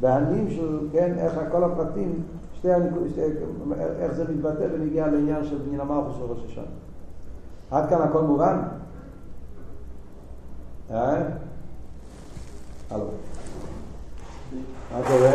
והנים 0.01 0.51
של, 0.51 0.79
כן, 0.93 1.15
איך 1.19 1.33
כל 1.51 1.65
הפרטים, 1.65 2.23
שתי, 2.55 2.69
שתי, 3.11 3.21
איך 3.99 4.13
זה 4.13 4.25
מתבטא 4.29 4.67
ונגיע 4.75 5.07
לעניין 5.07 5.45
של 5.45 5.59
בניין 5.59 5.81
המלכוס 5.81 6.17
של 6.17 6.23
ראש 6.23 6.39
השנה. 6.47 6.65
עד 7.71 7.89
כאן 7.89 8.03
הכל 8.03 8.23
מובן? 8.23 8.59
אה? 10.91 11.23
הלו. 12.91 13.05
מה 14.93 15.03
קורה? 15.09 15.33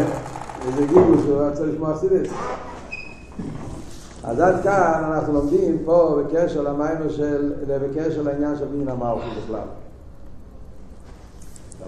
איזה 0.65 0.88
גיבוש, 0.88 1.25
הוא 1.25 1.41
רצה 1.41 1.65
לשמוע 1.65 1.98
סיביס. 1.98 2.34
אז 4.28 4.40
עד 4.40 4.64
כאן 4.64 5.04
אנחנו 5.04 5.34
לומדים 5.34 5.78
פה 5.86 6.20
בקשר 6.20 6.62
למיימר 6.62 7.10
של, 7.10 7.54
בקשר 7.68 8.22
לעניין 8.22 8.56
של 8.56 8.66
בניין 8.66 8.90
המלכוס 8.90 9.44
בכלל. 9.44 9.68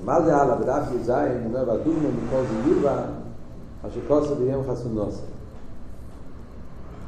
מה 0.05 0.21
זה 0.21 0.35
הלאה? 0.35 0.55
בדף 0.55 0.83
י"ז, 0.95 1.09
אומר, 1.45 1.63
והדוגמה 1.67 2.09
מכל 2.09 2.41
זה 2.49 2.69
יובן, 2.69 3.03
מה 3.83 3.89
שכוסו 3.89 4.35
ביום 4.35 4.63
חסונוסו. 4.71 5.21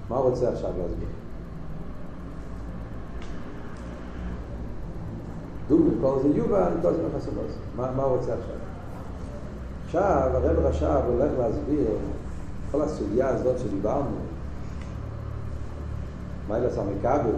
מה 0.10 0.18
הוא 0.18 0.30
רוצה 0.30 0.50
עכשיו 0.50 0.70
להסביר? 0.82 1.08
דוגמה 5.68 5.92
מכל 5.98 6.30
יובן, 6.36 6.72
כל 6.82 6.94
זה 6.94 7.04
חסונוסו. 7.18 7.60
מה, 7.76 7.92
מה 7.92 8.04
הוא 8.04 8.18
רוצה 8.18 8.34
עכשיו? 8.34 8.56
עכשיו 9.86 10.30
הרב 10.34 10.60
רש"ב 10.66 11.02
הולך 11.08 11.32
להסביר 11.40 11.86
כל 12.72 12.82
הסוגיה 12.82 13.30
הזאת 13.30 13.60
שדיברנו, 13.60 14.31
מה 16.51 16.58
אלה 16.58 16.70
סמכבל, 16.70 17.31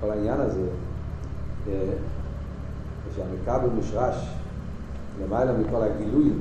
כל 0.00 0.10
העניין 0.10 0.40
הזה, 0.40 0.66
כשהמכבל 3.10 3.68
מושרש 3.74 4.34
למעלה 5.22 5.52
מכל 5.52 5.82
הגילויים, 5.82 6.38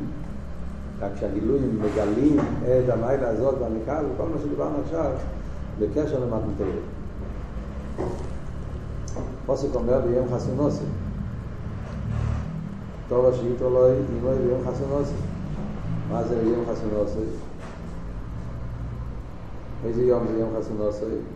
רק 0.99 1.11
כשהגילויים 1.15 1.79
מגלים 1.81 2.39
את 2.63 2.89
המיילה 2.89 3.29
הזאת 3.29 3.55
והמכבל, 3.59 4.05
וכל 4.13 4.23
מה 4.23 4.41
שדיברנו 4.41 4.77
עכשיו, 4.85 5.11
בקשר 5.79 6.19
למתנתרת. 6.19 6.83
פוסק 9.45 9.75
אומר 9.75 10.01
ביום 10.01 10.27
חסונוסי, 10.35 10.85
טוב 13.09 13.25
השיעית 13.25 13.61
אלוהי, 13.61 13.97
אימוי 14.15 14.35
ביום 14.35 14.61
חסונוסי. 14.67 15.13
מה 16.11 16.23
זה 16.23 16.41
ביום 16.43 16.65
חסונוסי? 16.71 17.29
איזה 19.85 20.03
יום 20.03 20.27
זה 20.27 20.39
יום 20.39 20.49
חסונוסי? 20.59 21.34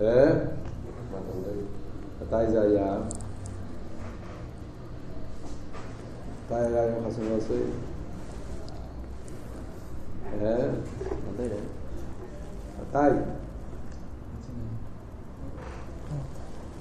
אה? 0.00 0.32
מתי 2.22 2.50
זה 2.50 2.62
היה? 2.62 2.96
מתי 6.44 6.54
היה 6.54 6.86
יום 6.86 7.10
חסונוסי? 7.10 7.62
אה? 10.42 10.68
מתי? 12.80 13.16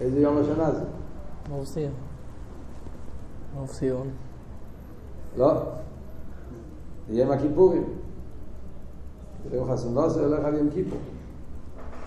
איזה 0.01 0.19
יום 0.19 0.37
השנה 0.37 0.71
זה? 0.71 0.83
מורסיה. 1.49 1.89
מורסיון. 3.55 4.09
לא. 5.37 5.61
זה 7.09 7.13
יום 7.13 7.31
הכיפורים. 7.31 7.83
יום 9.51 9.73
חסונוסי 9.73 10.19
הולך 10.19 10.45
על 10.45 10.55
יום 10.55 10.69
כיפור. 10.69 10.99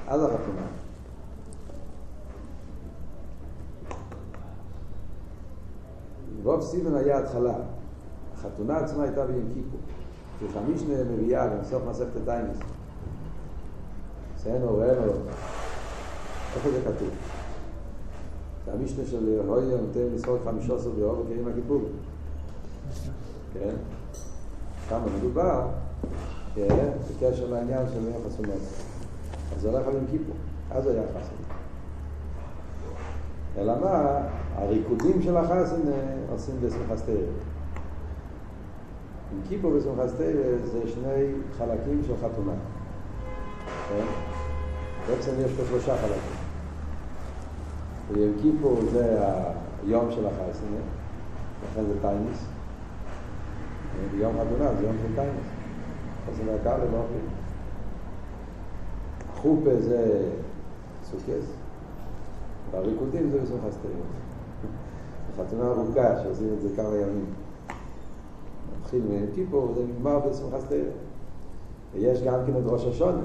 אז 0.09 0.23
החתונה. 0.23 0.86
רוב 6.47 6.63
סיבן 6.63 6.95
היה 6.95 7.19
התחלה. 7.19 7.55
החתונה 8.35 8.77
עצמה 8.77 9.03
הייתה 9.03 9.27
ביום 9.27 9.49
כיפור. 9.55 9.81
כשהמשנה 10.39 10.95
מביאה 11.05 11.49
בסוף 11.49 11.83
מסכת 11.91 12.17
הטיינס. 12.23 12.59
סיינו 14.43 14.79
ראינו, 14.79 15.13
איפה 16.57 16.71
זה 16.71 16.81
כתוב? 16.85 17.09
שהמשנה 18.65 19.05
של 19.07 19.41
הויה 19.47 19.77
נותן 19.77 20.15
לשחוק 20.15 20.39
חמישה 20.45 20.75
עשר 20.75 20.91
באור 20.91 21.21
וקיים 21.21 21.49
הכיפור. 21.49 21.83
כן? 23.55 23.75
כמה 24.89 25.07
מדובר, 25.19 25.67
כן? 26.55 26.89
בקשר 27.11 27.51
לעניין 27.51 27.87
של 27.93 28.05
יום 28.05 28.23
חסונות. 28.27 28.61
אז 29.57 29.61
זה 29.61 29.71
הולך 29.71 29.87
על 29.87 29.95
יום 29.95 30.05
כיפור. 30.11 30.37
אז 30.71 30.87
היה 30.87 31.03
חסון. 31.09 31.36
אלא 33.59 33.73
מה? 33.81 34.19
הריקודים 34.55 35.23
של 35.23 35.37
החסן 35.37 35.81
עושים 36.33 36.55
בשמחת 36.61 37.07
תרא. 37.07 37.15
עם 39.33 39.41
כיפור 39.49 39.73
ושמחת 39.75 40.17
תרא 40.17 40.57
זה 40.65 40.89
שני 40.89 41.27
חלקים 41.59 42.03
של 42.07 42.15
חתונה. 42.17 42.53
כן? 43.89 44.05
בעצם 45.09 45.31
יש 45.39 45.53
פה 45.53 45.63
שלושה 45.69 45.97
חלקים. 45.97 46.37
ויום 48.13 48.33
כיפור 48.43 48.81
זה 48.93 49.19
היום 49.87 50.11
של 50.11 50.27
החסן, 50.27 50.67
לכן 51.65 51.85
זה 51.87 51.95
טיימס. 52.01 52.45
ביום 54.11 54.33
חתונה 54.33 54.75
זה 54.75 54.87
יום 54.87 54.97
של 55.03 55.15
טיימס. 55.15 55.47
חסן 56.27 56.49
הקהל 56.61 56.81
לבוכים. 56.81 57.27
חופה 59.37 59.81
זה 59.81 60.31
סוכס, 61.05 61.53
והריקודים 62.71 63.31
זה 63.31 63.41
בסוף 63.41 63.61
הסטריות. 63.69 64.07
חתונה 65.37 65.69
ארוכה 65.69 66.23
שעושים 66.23 66.55
את 66.57 66.61
זה 66.61 66.69
כמה 66.77 66.97
ימים. 66.97 67.25
מתחיל 68.81 69.03
מיום 69.03 69.27
כיפור 69.35 69.71
וזה 69.71 69.85
נגמר 69.85 70.19
בשמחת 70.19 70.61
סטריות. 70.61 70.95
ויש 71.95 72.23
גם 72.23 72.41
כן 72.47 72.53
את 72.53 72.63
ראש 72.67 72.85
השונה. 72.85 73.23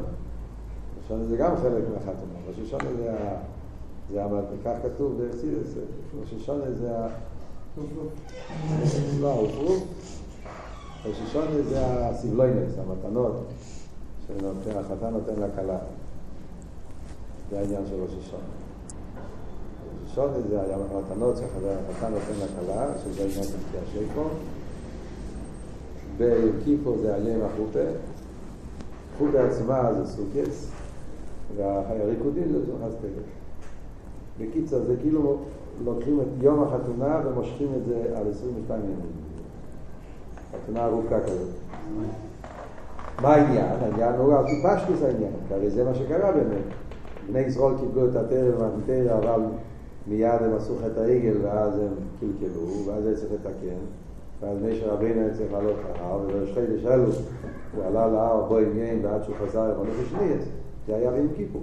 ראש 0.98 1.06
השונה 1.06 1.24
זה 1.24 1.38
גם 1.38 1.56
חלק 1.56 1.84
מהחתונה. 1.94 2.34
ראש 2.48 2.60
השונה 2.66 2.90
זה 2.98 3.14
ה... 3.14 3.36
זה 4.12 4.26
ה... 4.26 4.28
כך 4.66 4.74
כתוב 4.84 5.22
בסידס, 5.22 5.74
ראש 6.22 6.34
השונה 6.34 6.72
זה 6.72 6.98
ה... 6.98 7.08
לא, 9.20 9.34
הוא 9.34 9.76
ראש 11.06 11.22
השונה 11.22 11.62
זה 11.70 11.86
הסבלוינס, 11.86 12.74
המתנות 12.78 13.34
שהחתן 14.64 15.10
נותן 15.10 15.34
לכלה. 15.42 15.78
זה 17.50 17.60
העניין 17.60 17.84
של 17.90 17.96
ראש 17.96 18.12
השונה. 18.20 18.61
ראש 20.12 20.18
השונה 20.18 20.42
זה 20.50 20.62
היה 20.62 20.78
מתנות 20.78 21.38
שהחתן 21.38 22.12
נותן 22.12 22.34
לכלה, 22.44 22.88
שזה 23.04 23.22
העניין 23.22 23.44
של 23.44 23.58
פקיע 23.58 23.82
שייקו. 23.92 24.22
ביום 26.18 26.98
זה 27.02 27.16
היום 27.16 27.42
החופה. 27.46 27.80
חופה 29.18 29.42
עצמה 29.42 29.94
זה 29.94 30.08
סוכס, 30.08 30.72
והריקודים 31.56 32.52
זה 32.52 32.66
זוכס 32.66 32.96
תגל. 33.00 33.22
בקיצר, 34.40 34.84
זה 34.84 34.96
כאילו 35.02 35.38
לוקחים 35.84 36.22
את 36.22 36.44
יום 36.44 36.64
החתונה 36.64 37.22
ומושכים 37.26 37.68
את 37.78 37.86
זה 37.86 38.18
על 38.18 38.30
22 38.32 38.82
ימים. 38.84 38.96
חתונה 40.52 40.86
ארוכה 40.86 41.20
כזאת. 41.20 41.50
מה 43.22 43.36
העניין? 43.36 43.76
העניין 43.82 44.16
הוא 44.16 44.34
על 44.34 44.46
פשטוס 44.46 45.04
העניין, 45.04 45.34
כי 45.48 45.54
הרי 45.54 45.70
זה 45.70 45.84
מה 45.84 45.96
שקרה 45.96 46.32
באמת. 46.32 46.64
בני 47.32 47.40
ישראל 47.40 47.74
קיבלו 47.80 48.10
את 48.10 48.16
הטרם 48.16 48.62
והמטרם, 48.62 49.18
אבל 49.18 49.42
מיד 50.08 50.42
הם 50.42 50.54
עשו 50.54 50.76
חטא 50.78 51.00
העגל 51.00 51.38
ואז 51.42 51.80
הם 51.80 51.94
קלקלו, 52.20 52.86
ואז 52.86 53.06
היה 53.06 53.16
צריך 53.16 53.32
לתקן. 53.34 53.82
ואז 54.42 54.58
משה 54.62 54.94
רבינו 54.94 55.22
היה 55.22 55.34
צריך 55.34 55.52
לעלות 55.52 55.76
להר, 56.00 56.20
ובראש 56.22 56.54
חידש 56.54 56.86
אלו 56.86 57.12
הוא 57.76 57.84
עלה 57.84 58.08
להר 58.08 58.46
בו 58.48 58.58
עם 58.58 58.78
יין 58.78 59.06
ועד 59.06 59.24
שהוא 59.24 59.36
חזר 59.36 59.62
עם 59.62 59.82
הנפש 59.82 60.12
שניאס, 60.12 60.44
זה 60.88 60.96
היה 60.96 61.12
ביום 61.12 61.28
כיפור. 61.36 61.62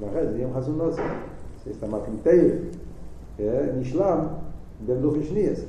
ואחרי 0.00 0.26
זה 0.26 0.38
יום 0.38 0.52
חסון 0.56 0.78
נוסף. 0.78 1.02
זה 1.64 1.70
הסתמך 1.70 2.00
עם 2.08 2.16
תרם. 2.22 2.58
נשלם 3.80 4.18
במלוכי 4.86 5.24
שניאס. 5.24 5.60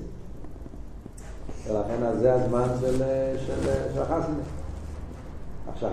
ולכן 1.68 2.20
זה 2.20 2.34
הזמן 2.34 2.68
של, 2.80 3.04
של, 3.38 3.62
של 3.94 4.02
החסנה. 4.02 4.44
עכשיו, 5.74 5.92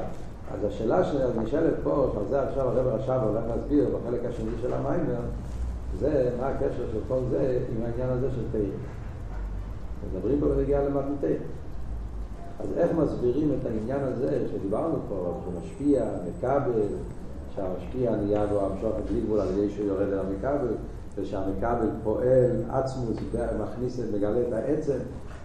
אז 0.55 0.65
השאלה 0.65 1.05
שנשאלת 1.05 1.75
פה, 1.85 2.11
שעל 2.15 2.23
זה 2.29 2.43
עכשיו 2.43 2.69
הרב 2.69 2.87
רש"ב 2.87 3.11
הולך 3.11 3.45
להסביר 3.49 3.89
בחלק 3.97 4.21
השני 4.25 4.51
של 4.63 4.73
המיימר, 4.73 5.21
זה 6.01 6.31
מה 6.41 6.49
הקשר 6.49 6.87
של 6.93 7.01
כל 7.09 7.19
זה 7.31 7.59
עם 7.77 7.83
העניין 7.85 8.09
הזה 8.09 8.31
של 8.31 8.43
תרם. 8.53 8.71
מדברים 10.15 10.41
פה 10.41 10.47
בנגיעה 10.47 10.85
למתנתר. 10.85 11.37
אז 12.61 12.67
איך 12.77 12.91
מסבירים 12.93 13.51
את 13.61 13.67
העניין 13.67 14.01
הזה 14.03 14.47
שדיברנו 14.53 14.99
פה, 15.09 15.41
שמשפיע, 15.45 16.05
מקבל, 16.29 16.83
שהמשפיע 17.55 18.17
נהיה 18.17 18.47
בו 18.47 18.61
המשוך 18.61 18.93
הגליגבול 19.05 19.41
על 19.41 19.49
ידי 19.49 19.71
שהוא 19.71 19.87
יורד 19.87 20.09
אל 20.13 20.19
המקבל, 20.19 20.75
ושהמקבל 21.17 21.89
פועל 22.05 22.63
עצמוס, 22.69 23.17
מכניס, 23.61 24.01
מגלה 24.15 24.41
את 24.49 24.53
העצם, 24.53 24.99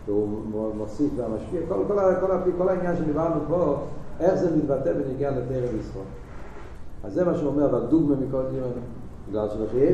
והוא 0.06 0.76
מוסיף 0.76 1.12
והמשפיע, 1.16 1.62
כל, 1.68 1.84
כל, 1.88 1.96
כל, 2.20 2.28
כל, 2.28 2.52
כל 2.58 2.70
העניין 2.70 2.96
שדיברנו 2.96 3.42
פה, 3.48 3.78
איך 4.20 4.36
זה 4.36 4.58
מתבטא 4.58 4.94
בנגיעה 4.94 5.32
לתרם 5.32 5.80
ישראל. 5.80 6.06
אז 7.04 7.14
זה 7.14 7.26
מה 7.26 7.38
שהוא 7.38 7.50
אומר, 7.50 7.74
והדוגמה 7.74 8.16
מכל 8.16 8.44
דיון, 8.52 8.72
בגלל 9.32 9.48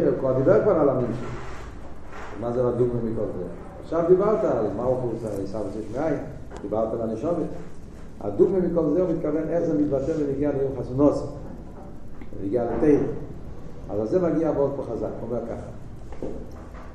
הוא 0.06 0.20
כבר 0.20 0.38
דיבר 0.38 0.64
כבר 0.64 0.72
על 0.72 0.90
הממשל. 0.90 1.26
מה 2.42 2.52
זה 2.52 2.68
הדוגמה 2.68 3.02
מכל 3.04 3.26
זה? 3.38 3.44
עכשיו 3.84 4.04
דיברת 4.08 4.44
על 4.44 4.66
מלכוס, 4.78 5.40
עיסאווי 5.40 5.70
יש 5.80 5.98
מאין, 5.98 6.18
דיברת 6.62 6.94
על 6.94 7.02
הנשומת. 7.02 7.48
הדוגמה 8.22 8.60
מכל 8.60 8.90
זה 8.94 9.02
הוא 9.02 9.14
מתכוון 9.14 9.44
איך 9.50 9.66
זה 9.66 9.74
מתבטא 9.82 10.12
ונגיע 10.20 10.52
ליום 10.52 10.72
חסונוס, 10.80 11.24
ונגיע 12.42 12.66
לתיר. 12.66 13.00
אז 13.90 14.10
זה 14.10 14.20
מגיע 14.20 14.50
עבוד 14.50 14.72
פה 14.76 14.84
חזק, 14.84 15.08
הוא 15.22 15.30
אומר 15.30 15.46
ככה. 15.46 16.28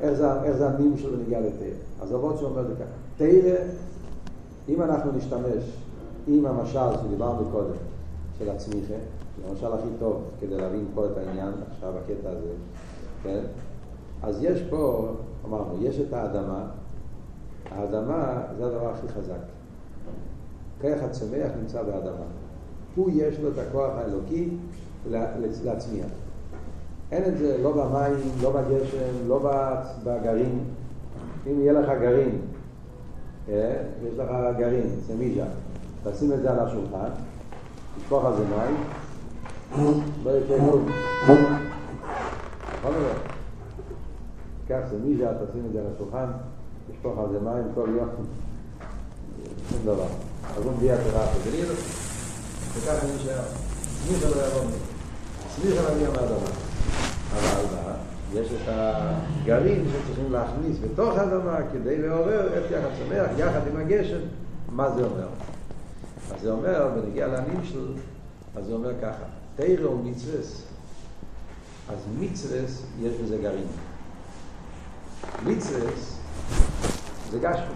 איך 0.01 0.13
זה, 0.13 0.43
איך 0.43 0.57
זה 0.57 0.69
הנים 0.69 0.97
שלו 0.97 1.17
נגיע 1.17 1.41
לתיר? 1.41 1.75
אז 2.03 2.13
עבוד 2.13 2.37
שאומר 2.37 2.63
זה 2.63 2.75
ככה. 2.75 2.85
תיר, 3.17 3.57
אם 4.69 4.83
אנחנו 4.83 5.13
נשתמש 5.13 5.77
עם 6.27 6.47
המשל 6.47 6.97
שדיברנו 7.03 7.49
קודם, 7.53 7.75
של 8.39 8.51
הצמיחה, 8.51 8.95
זה 9.41 9.51
המשל 9.51 9.73
הכי 9.73 9.89
טוב 9.99 10.23
כדי 10.41 10.57
להבין 10.57 10.87
פה 10.95 11.07
את 11.07 11.17
העניין, 11.17 11.53
עכשיו 11.73 11.93
הקטע 11.99 12.31
הזה, 12.31 12.53
כן? 13.23 13.41
אז 14.23 14.43
יש 14.43 14.63
פה, 14.71 15.09
אמרנו, 15.45 15.77
יש 15.81 16.01
את 16.01 16.13
האדמה, 16.13 16.65
האדמה 17.71 18.43
זה 18.59 18.67
הדבר 18.67 18.89
הכי 18.89 19.09
חזק. 19.09 19.43
כוח 20.81 21.03
הצומח 21.03 21.51
נמצא 21.61 21.83
באדמה. 21.83 22.25
הוא 22.95 23.11
יש 23.15 23.39
לו 23.41 23.49
את 23.49 23.59
הכוח 23.59 23.91
האלוקי 23.97 24.49
להצמיח. 25.65 26.11
אין 27.13 27.25
את 27.25 27.39
זה 27.39 27.63
לא 27.63 27.73
במים, 27.73 28.17
לא 28.43 28.51
בגשם, 28.51 29.29
לא 29.29 29.41
בגרעין. 30.05 30.65
אם 31.47 31.61
יהיה 31.61 31.73
לך 31.73 31.89
גרעין, 32.01 32.39
אה, 33.49 33.83
יש 34.07 34.19
לך 34.19 34.29
גרעין, 34.59 34.87
סמיז'ה, 35.07 35.45
תשים 36.05 36.33
את 36.33 36.43
זה 36.43 36.51
על 36.51 36.59
השולחן, 36.59 37.09
תשפוך 37.99 38.25
על 38.25 38.37
זה 38.37 38.45
מים, 38.45 38.77
לא 40.25 40.31
יקרה 40.31 40.59
כלום. 40.59 40.89
נכון 41.23 42.95
או 42.95 43.01
לא? 43.01 43.09
קח 44.69 44.81
סמיז'ה, 44.91 45.27
תשים 45.27 45.67
את 45.67 45.73
זה 45.73 45.81
על 45.81 45.87
השולחן, 45.95 46.27
תשפוך 46.91 47.19
על 47.19 47.27
זה 47.33 47.41
מים 47.41 47.65
כל 47.75 47.89
יום. 47.97 48.09
שום 49.71 49.79
דבר. 49.85 50.07
algum 50.57 50.77
dia 50.81 50.97
terá 50.97 51.25
pedreiro, 51.33 51.75
וכך 52.75 53.05
נשאר. 53.17 53.43
סמיכה 54.07 54.29
לא 54.29 54.65
מי. 54.67 54.73
סמיכה 55.57 55.83
לא 55.83 55.89
יבוא 55.89 56.15
מהאדמה. 56.15 56.51
אבל 57.33 57.65
מה? 57.75 57.95
יש 58.35 58.49
את 58.53 58.69
הגרעין 58.69 59.85
שצריכים 59.89 60.33
להכניס 60.33 60.77
בתוך 60.85 61.19
האדמה 61.19 61.57
כדי 61.73 61.99
לעורר 61.99 62.59
את 62.59 62.71
יחד 62.71 62.89
צומח 62.99 63.27
יחד 63.39 63.61
עם 63.71 63.77
הגשם. 63.77 64.21
מה 64.69 64.91
זה 64.91 65.05
אומר? 65.05 65.27
אז 66.35 66.41
זה 66.43 66.51
אומר, 66.51 66.89
בנגיע 66.95 67.27
לעמים 67.27 67.61
של, 67.65 67.87
אז 68.57 68.67
זה 68.67 68.73
אומר 68.73 68.91
ככה, 69.03 69.25
תרא 69.57 69.89
ומצווס, 69.89 70.63
אז 71.89 71.99
מצווס 72.21 72.83
יש 73.01 73.13
בזה 73.15 73.39
גרעין. 73.43 73.67
מצווס 75.47 76.17
זה 77.31 77.39
גשמי. 77.39 77.75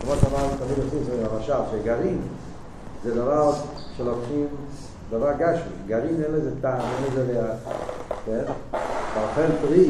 כמו 0.00 0.12
שאמרנו 0.20 0.48
תמיד 0.58 0.84
עושים 0.84 1.04
זה 1.04 1.24
למשל, 1.24 1.52
שגרעין 1.72 2.20
זה 3.04 3.14
דבר 3.14 3.52
שלוקחים 3.96 4.46
דבר 5.10 5.32
גשמי, 5.38 5.72
גרעין 5.86 6.22
אין 6.22 6.32
לזה 6.32 6.50
טעם, 6.60 6.80
אין 6.80 7.12
לזה 7.12 7.22
ריח, 7.22 7.74
כן? 8.26 8.42
אתה 8.70 9.42
פרי, 9.62 9.88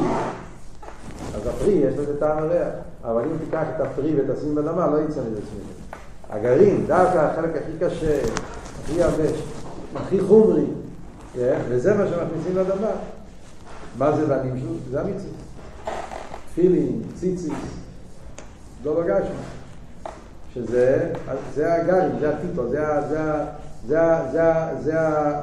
אז 1.34 1.46
הפרי 1.46 1.72
יש 1.72 1.94
לזה 1.98 2.20
טעם 2.20 2.38
וריח, 2.42 2.68
אבל 3.04 3.22
אם 3.22 3.38
תיקח 3.44 3.62
את 3.76 3.80
הפרי 3.80 4.14
ותשים 4.16 4.54
בנמה, 4.54 4.86
לא 4.86 4.98
יצא 4.98 5.20
מזה 5.20 5.40
צמיחה. 5.40 5.96
הגרעין, 6.30 6.86
דווקא 6.86 7.18
החלק 7.18 7.50
הכי 7.56 7.72
קשה, 7.80 8.20
הכי 8.82 8.92
יבש, 8.92 9.42
הכי 9.96 10.20
חומרי, 10.20 10.64
כן? 11.34 11.60
וזה 11.68 11.94
מה 11.94 12.04
שמכניסים 12.06 12.56
לאדמה. 12.56 12.90
מה 13.98 14.16
זה 14.16 14.26
בנים 14.26 14.58
שלו? 14.60 14.70
זה 14.90 15.00
המצווה. 15.00 15.32
תפילין, 16.50 17.02
ציציס, 17.14 17.52
לא 18.84 19.00
בגשמי. 19.00 19.36
שזה 20.54 21.12
זה 21.54 21.74
הגלים, 21.74 22.18
זה 22.20 22.30
הטיפו, 22.30 22.68
זה, 22.68 22.86
זה, 23.08 23.20
זה, 23.86 24.00
זה, 24.32 24.42
זה 24.80 24.94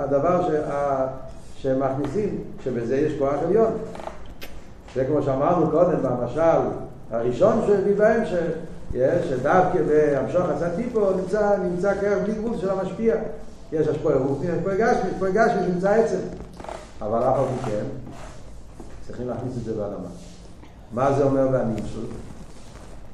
הדבר 0.03 0.47
שה, 0.47 1.07
שמכניסים, 1.57 2.43
שבזה 2.63 2.97
יש 2.97 3.13
כוח 3.19 3.35
עליון. 3.47 3.71
זה 4.95 5.05
כמו 5.05 5.23
שאמרנו 5.23 5.71
קודם 5.71 5.97
במשל 6.01 6.59
הראשון 7.11 7.61
שהביא 7.67 7.95
בהם, 7.95 8.25
ש, 8.25 8.33
שדווקא 9.29 9.79
בהמשוך 9.87 10.49
עשה 10.55 10.75
טיפו 10.75 11.11
נמצא, 11.13 11.55
נמצא 11.63 11.93
קרב 12.01 12.19
בלי 12.23 12.33
גבול 12.33 12.57
של 12.57 12.69
המשפיע. 12.69 13.15
יש 13.71 13.87
השפוע 13.87 14.13
רוחני, 14.15 14.47
יש 14.47 14.63
פה 14.63 14.75
גשמי, 14.75 15.09
פה 15.19 15.29
גשמי 15.29 15.61
שנמצא 15.65 15.89
עצם. 15.89 16.19
אבל 17.01 17.23
אף 17.23 17.35
על 17.37 17.45
כן, 17.65 17.85
צריכים 19.07 19.27
להכניס 19.27 19.57
את 19.57 19.63
זה 19.63 19.73
באדמה. 19.73 20.09
מה 20.93 21.13
זה 21.13 21.23
אומר 21.23 21.47
בהנימשל? 21.47 22.05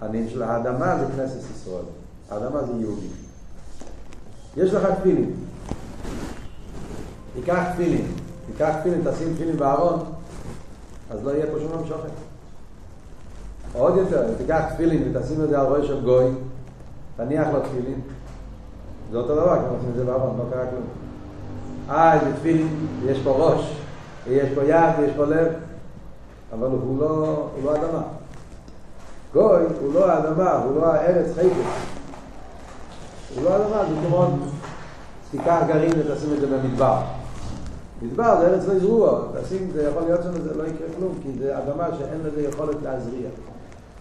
הנין 0.02 0.30
של 0.30 0.44
האדמה 0.44 0.98
זה 1.00 1.06
כנסת 1.16 1.52
ישראל. 1.56 1.86
האדמה 2.30 2.64
זה 2.64 2.72
יהודי. 2.80 3.08
יש 4.58 4.74
לך 4.74 4.88
תפילין. 5.00 5.32
תיקח 7.34 7.64
תפילין. 7.74 8.08
תיקח 8.48 8.76
תפילין, 8.80 9.02
תשים 9.12 9.34
תפילין 9.36 9.58
בארון, 9.58 10.00
אז 11.12 11.24
לא 11.24 11.32
יהיה 11.32 11.46
פה 11.52 11.60
שום 11.60 11.72
המשוכן. 11.80 12.08
עוד 13.74 13.98
יותר, 13.98 14.34
תיקח 14.38 14.74
תפילין 14.74 15.16
ותשים 15.16 15.44
את 15.44 15.50
זה 15.50 15.60
על 15.60 15.66
ראש 15.66 15.88
של 15.88 16.02
גוי, 16.02 16.26
תניח 17.16 17.48
לו 17.54 17.60
תפילין. 17.60 18.02
זה 19.12 19.18
אותו 19.18 19.36
דבר, 19.36 19.56
כמו 19.56 19.76
עושים 19.76 19.90
את 19.90 19.96
זה 19.96 20.06
בארון, 20.06 20.38
לא 20.38 20.44
קרה 20.52 20.66
כלום. 20.68 20.84
אה, 21.90 22.20
זה 22.24 22.36
תפילין, 22.36 22.88
יש 23.06 23.20
פה 23.24 23.32
ראש, 23.32 23.78
יש 24.28 24.50
פה 24.56 24.64
יד, 24.64 24.94
יש 25.08 25.12
פה 25.16 25.26
לב, 25.26 25.48
אבל 26.54 26.68
הוא 26.68 27.00
לא, 27.00 27.48
הוא 27.56 27.64
לא 27.66 27.76
אדמה. 27.76 28.02
גוי 29.34 29.64
הוא 29.82 29.94
לא 29.94 30.12
האדמה, 30.12 30.52
הוא 30.52 30.76
לא 30.76 30.86
הארץ 30.86 31.34
חייבת. 31.36 31.56
הוא 33.36 33.44
לא 33.44 33.50
האדמה, 33.50 33.84
זה 33.90 34.08
כמו 34.08 34.28
תיקח 35.32 35.60
גרעין 35.68 35.92
ותשים 35.98 36.34
את 36.34 36.40
זה 36.40 36.48
במדבר. 36.48 36.98
מדבר 38.02 38.40
זה 38.40 38.48
ארץ 38.48 38.68
לא 38.68 38.74
יזרוע, 38.74 39.22
תשים, 39.42 39.70
זה 39.74 39.90
יכול 39.90 40.04
להיות 40.04 40.22
שזה 40.24 40.58
לא 40.58 40.64
יקרה 40.64 40.88
כלום, 40.98 41.14
כי 41.24 41.30
זה 41.40 41.58
אדמה 41.58 41.88
שאין 41.98 42.20
לזה 42.24 42.42
יכולת 42.42 42.76
להזריע. 42.84 43.30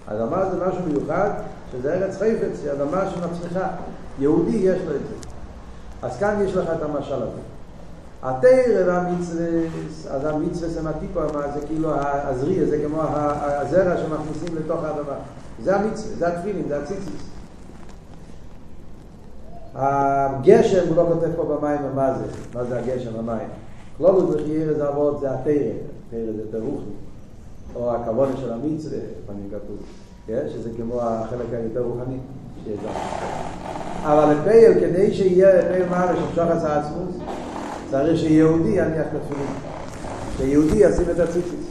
אדמה 0.07 0.51
זה 0.51 0.67
משהו 0.67 0.81
מיוחד, 0.87 1.31
שזה 1.73 1.95
ארץ 1.95 2.17
חפץ, 2.17 2.57
זה 2.63 2.73
אדמה 2.73 3.05
שמצליחה. 3.11 3.69
יהודי 4.19 4.57
יש 4.57 4.81
לו 4.87 4.97
את 4.97 5.01
זה. 5.01 5.15
אז 6.03 6.19
כאן 6.19 6.43
יש 6.45 6.57
לך 6.57 6.71
את 6.71 6.83
המשל 6.83 7.15
הזה. 7.15 7.41
התרא 8.23 8.87
והמצווס, 8.87 10.07
אז 10.11 10.25
המצווס 10.25 10.77
הם 10.77 10.87
הטיפו, 10.87 11.21
זה 11.55 11.67
כאילו 11.67 11.91
הזריע, 12.01 12.65
זה 12.65 12.85
כמו 12.87 13.03
הזרע 13.03 13.97
שמכניסים 13.97 14.57
לתוך 14.57 14.85
האדמה. 14.85 15.17
זה 15.63 15.77
המצווה, 15.77 16.17
זה 16.17 16.29
התפילין, 16.29 16.69
זה 16.69 16.83
הציציס. 16.83 17.31
הגשם, 19.75 20.89
הוא 20.89 20.97
לא 20.97 21.07
כותב 21.13 21.29
פה 21.37 21.45
במים 21.45 21.81
מה 21.95 22.15
זה, 22.19 22.25
מה 22.55 22.65
זה 22.65 22.79
הגשם, 22.79 23.19
המים. 23.19 23.49
כלולוס 23.97 24.35
בחייר 24.35 24.75
זה 24.77 24.89
אבות, 24.89 25.21
זה 25.21 25.35
התרא, 25.35 25.53
תרא 26.11 26.33
זה 26.37 26.43
תרוכי, 26.53 26.91
או 27.75 27.95
הכוונה 27.95 28.37
של 28.37 28.53
המצווה, 28.53 28.99
לפעמים 29.23 29.49
כתוב, 29.51 29.77
שזה 30.49 30.71
כמו 30.77 31.01
החלק 31.01 31.47
היותר 31.53 31.83
רוחני. 31.83 32.19
אבל 34.03 34.35
לפייל, 34.35 34.75
כדי 34.81 35.15
שיהיה 35.15 35.57
לפייל 35.57 35.89
מעלה 35.89 36.17
של 36.17 36.35
שוחס 36.35 36.65
העצמוס, 36.65 37.17
צריך 37.91 38.19
שיהודי 38.19 38.69
יניח 38.69 39.07
את 39.11 39.21
התפילין. 39.23 39.47
שיהודי 40.37 40.77
ישים 40.77 41.05
את 41.11 41.19
הציציס. 41.19 41.71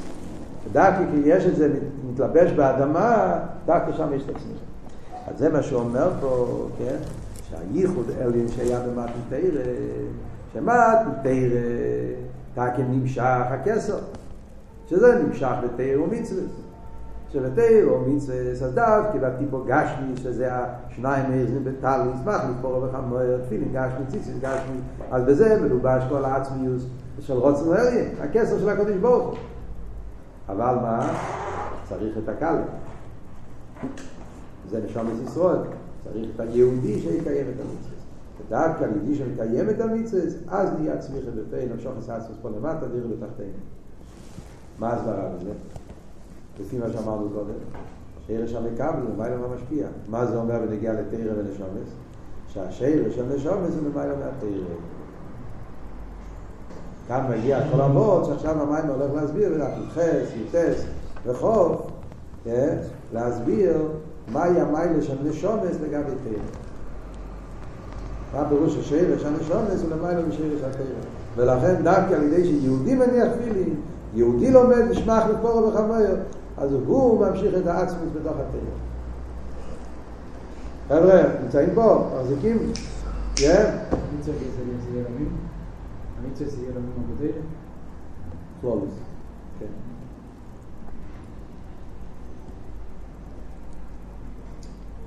דווקא 0.72 1.04
כי 1.12 1.22
יש 1.26 1.46
את 1.46 1.56
זה 1.56 1.70
מתלבש 2.12 2.52
באדמה, 2.52 3.40
דווקא 3.66 3.92
שם 3.98 4.14
יש 4.14 4.24
את 4.24 4.30
הצמיחה. 4.30 4.64
אז 5.28 5.38
זה 5.38 5.50
מה 5.50 5.64
שאומר 5.64 6.12
פה, 6.22 6.68
כן? 6.78 6.96
שהייחוד 7.50 8.06
אליין 8.22 8.48
שהיה 8.48 8.80
במתנתרא, 8.80 9.64
שמתנתרא, 10.54 11.60
תקן 12.54 12.84
נמשך 12.90 13.46
הכסר, 13.50 13.98
שזה 14.90 15.16
נמשך 15.16 15.52
בתרא 15.64 16.02
ומצווה. 16.02 16.44
שבתרא 17.34 17.92
ומצווה, 17.92 18.36
אז 18.36 18.74
דווקא 18.74 19.20
בטיפו 19.22 19.64
גשמי, 19.68 20.18
שזה 20.18 20.50
השניים 20.52 21.30
מאיזנים 21.30 21.64
בטליס, 21.64 22.16
מחליף 22.26 22.56
פורו 22.62 22.84
וחמור, 22.84 23.20
תפילין 23.46 23.70
גשמי, 23.74 24.06
ציציס 24.08 24.38
גשמי, 24.42 24.78
אז 25.12 25.24
בזה 25.24 25.62
מלובש 25.62 26.04
כל 26.10 26.26
העצמיוס 26.26 26.86
של 27.20 27.34
רוצן 27.34 27.68
ואליה, 27.68 28.06
הכסר 28.22 28.60
של 28.60 28.70
הקודש 28.70 28.96
ברוך 28.96 29.28
הוא. 29.28 29.38
אבל 30.50 30.76
מה? 30.76 31.14
צריך 31.90 32.18
את 32.18 32.30
הקלם. 32.30 32.64
זה 34.70 34.80
נשום 34.86 35.08
את 35.08 35.28
ישראל. 35.28 35.60
צריך 36.04 36.30
את 36.36 36.40
היהודי 36.40 37.00
שיקיים 37.00 37.46
את 37.50 37.60
המצווה. 37.60 37.94
ודווקא 38.48 38.84
היהודי 38.84 39.16
שמקיים 39.16 39.70
את 39.70 39.82
המצווה, 39.82 40.22
אז 40.48 40.70
נהיה 40.80 40.98
צמיחה 40.98 41.32
בפי 41.32 41.66
נמשוך 41.74 41.94
את 42.06 42.10
עצמוס 42.10 42.38
פה 42.42 42.50
למטה, 42.50 42.88
דיר 42.88 43.08
בתחתינו. 43.08 43.50
מה 44.80 44.94
הסברה 44.94 45.30
בזה? 45.30 45.50
לפי 46.60 46.78
מה 46.78 46.86
שאמרנו 46.94 47.30
קודם. 47.30 47.54
שרש 48.28 48.54
המקבל 48.54 49.02
מיילה 49.18 49.38
מהמשפיע. 49.38 49.88
מה 50.10 50.26
זה 50.26 50.38
אומר 50.38 50.60
בנגיע 50.60 50.94
לתרא 50.94 51.34
ונשומס? 51.38 51.90
שהשרש 52.48 53.16
של 53.16 53.26
נשומס 53.36 53.74
הוא 53.76 53.94
מיילה 53.96 54.14
מהתרא. 54.16 54.50
כאן 57.08 57.26
מגיע 57.30 57.60
כל 57.72 57.82
המות 57.82 58.26
שעכשיו 58.26 58.62
המים 58.62 58.86
הולך 58.86 59.14
להסביר 59.16 59.52
ולהגיד 59.56 59.90
חס, 59.90 60.28
יוטס, 60.36 60.86
וחוב, 61.26 61.92
כן? 62.44 62.78
להסביר 63.14 63.78
מהי 64.32 64.62
המיילה 64.62 65.02
של 65.02 65.18
נשומס 65.24 65.76
לגבי 65.82 66.12
תרא. 66.24 66.40
מה 68.34 68.42
הפירוש 68.42 68.78
השאלה 68.78 69.20
של 69.20 69.30
נשומס 69.30 69.82
הוא 69.82 69.90
למיילה 69.90 70.22
משאלה 70.22 70.56
של 70.62 70.72
תרא. 70.72 70.86
ולכן 71.36 71.76
דווקא 71.84 72.14
על 72.14 72.24
ידי 72.24 72.46
שיהודי 72.46 72.96
מניח 72.96 73.28
תפילין, 73.36 73.76
יהודי 74.16 74.52
לומד 74.52 74.82
נשמח 74.90 75.24
לפורו 75.30 75.68
וחמור, 75.68 75.98
אז 76.58 76.74
הוא 76.74 77.28
ממשיך 77.28 77.56
את 77.62 77.68
העצמוס 77.68 78.10
בתוך 78.16 78.34
התרא. 78.34 78.60
חבר'ה, 80.88 81.24
נמצאים 81.44 81.70
פה, 81.76 82.10
מחזיקים? 82.16 82.58
כן? 83.36 83.78
כן. 89.60 89.66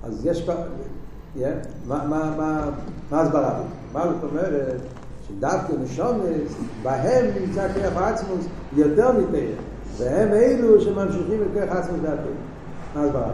אז 0.02 0.26
יש 0.26 0.42
כבר, 0.42 0.62
מה, 1.86 2.04
מה, 2.06 2.34
מה, 2.36 2.70
מה 3.10 3.20
הסברה? 3.20 3.60
מה 3.92 4.04
זאת 4.12 4.30
אומרת? 4.30 4.80
שדווקא 5.28 5.72
נשומס, 5.82 6.56
בהם 6.82 7.24
נמצא 7.40 7.68
כוח 7.72 8.02
העצמוס 8.02 8.46
יותר 8.72 9.12
מתאר, 9.12 9.54
והם 9.98 10.32
אלו 10.32 10.80
שממשיכים 10.80 11.42
את 11.42 11.46
כוח 11.52 11.76
העצמוס 11.76 12.00
דעתו. 12.02 12.28
מה 12.94 13.02
הסברה? 13.02 13.30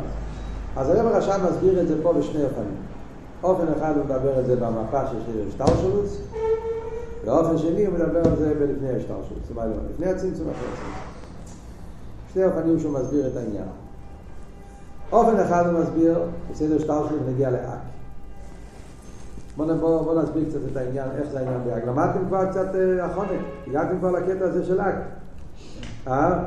אז 0.77 0.91
היום 0.91 1.07
הרשם 1.07 1.41
מסביר 1.51 1.81
את 1.81 1.89
זה 1.89 2.03
פה 2.03 2.13
בשני 2.13 2.45
אופנים. 2.45 2.77
אופן 3.43 3.65
אחד 3.77 3.93
הוא 3.97 4.05
מדבר 4.05 4.41
את 4.41 4.47
זה 4.47 4.57
במפה 4.57 5.07
של 5.07 5.51
שטרשלוס, 5.51 6.21
ואופן 7.25 7.59
שני 7.59 7.87
הוא 7.87 7.95
מדבר 7.95 8.31
על 8.31 8.37
זה 8.37 8.55
בלפני 8.55 8.97
השטרשלוס, 8.97 9.39
זאת 9.49 9.57
אומרת, 9.57 9.71
לפני 9.95 10.07
הצמצום, 10.07 10.47
אחרי 10.51 10.69
הצמצום. 10.73 10.93
שני 12.33 12.45
אופנים 12.45 12.81
שהוא 12.81 12.93
מסביר 12.93 13.27
את 13.27 13.37
העניין. 13.37 13.69
אופן 15.13 15.41
אחד 15.41 15.67
הוא 15.67 15.81
מסביר, 15.81 16.19
בסדר 16.51 16.79
שטרשלוס 16.79 17.21
נגיע 17.29 17.51
לאק. 17.51 17.79
בואו 19.57 19.79
בוא, 19.79 20.03
בוא 20.03 20.23
נסביר 20.23 20.45
קצת 20.49 20.59
את 20.73 20.77
העניין, 20.77 21.09
איך 21.19 21.31
זה 21.31 21.39
העניין 21.39 21.61
באק. 21.67 21.85
למדתם 21.87 22.19
כבר 22.29 22.51
קצת 22.51 22.67
החונק, 23.03 23.41
הגעתם 23.67 23.99
כבר 23.99 24.11
לקטע 24.11 24.45
הזה 24.45 24.65
של 24.65 24.81
אק. 24.81 24.95
אה? 26.09 26.45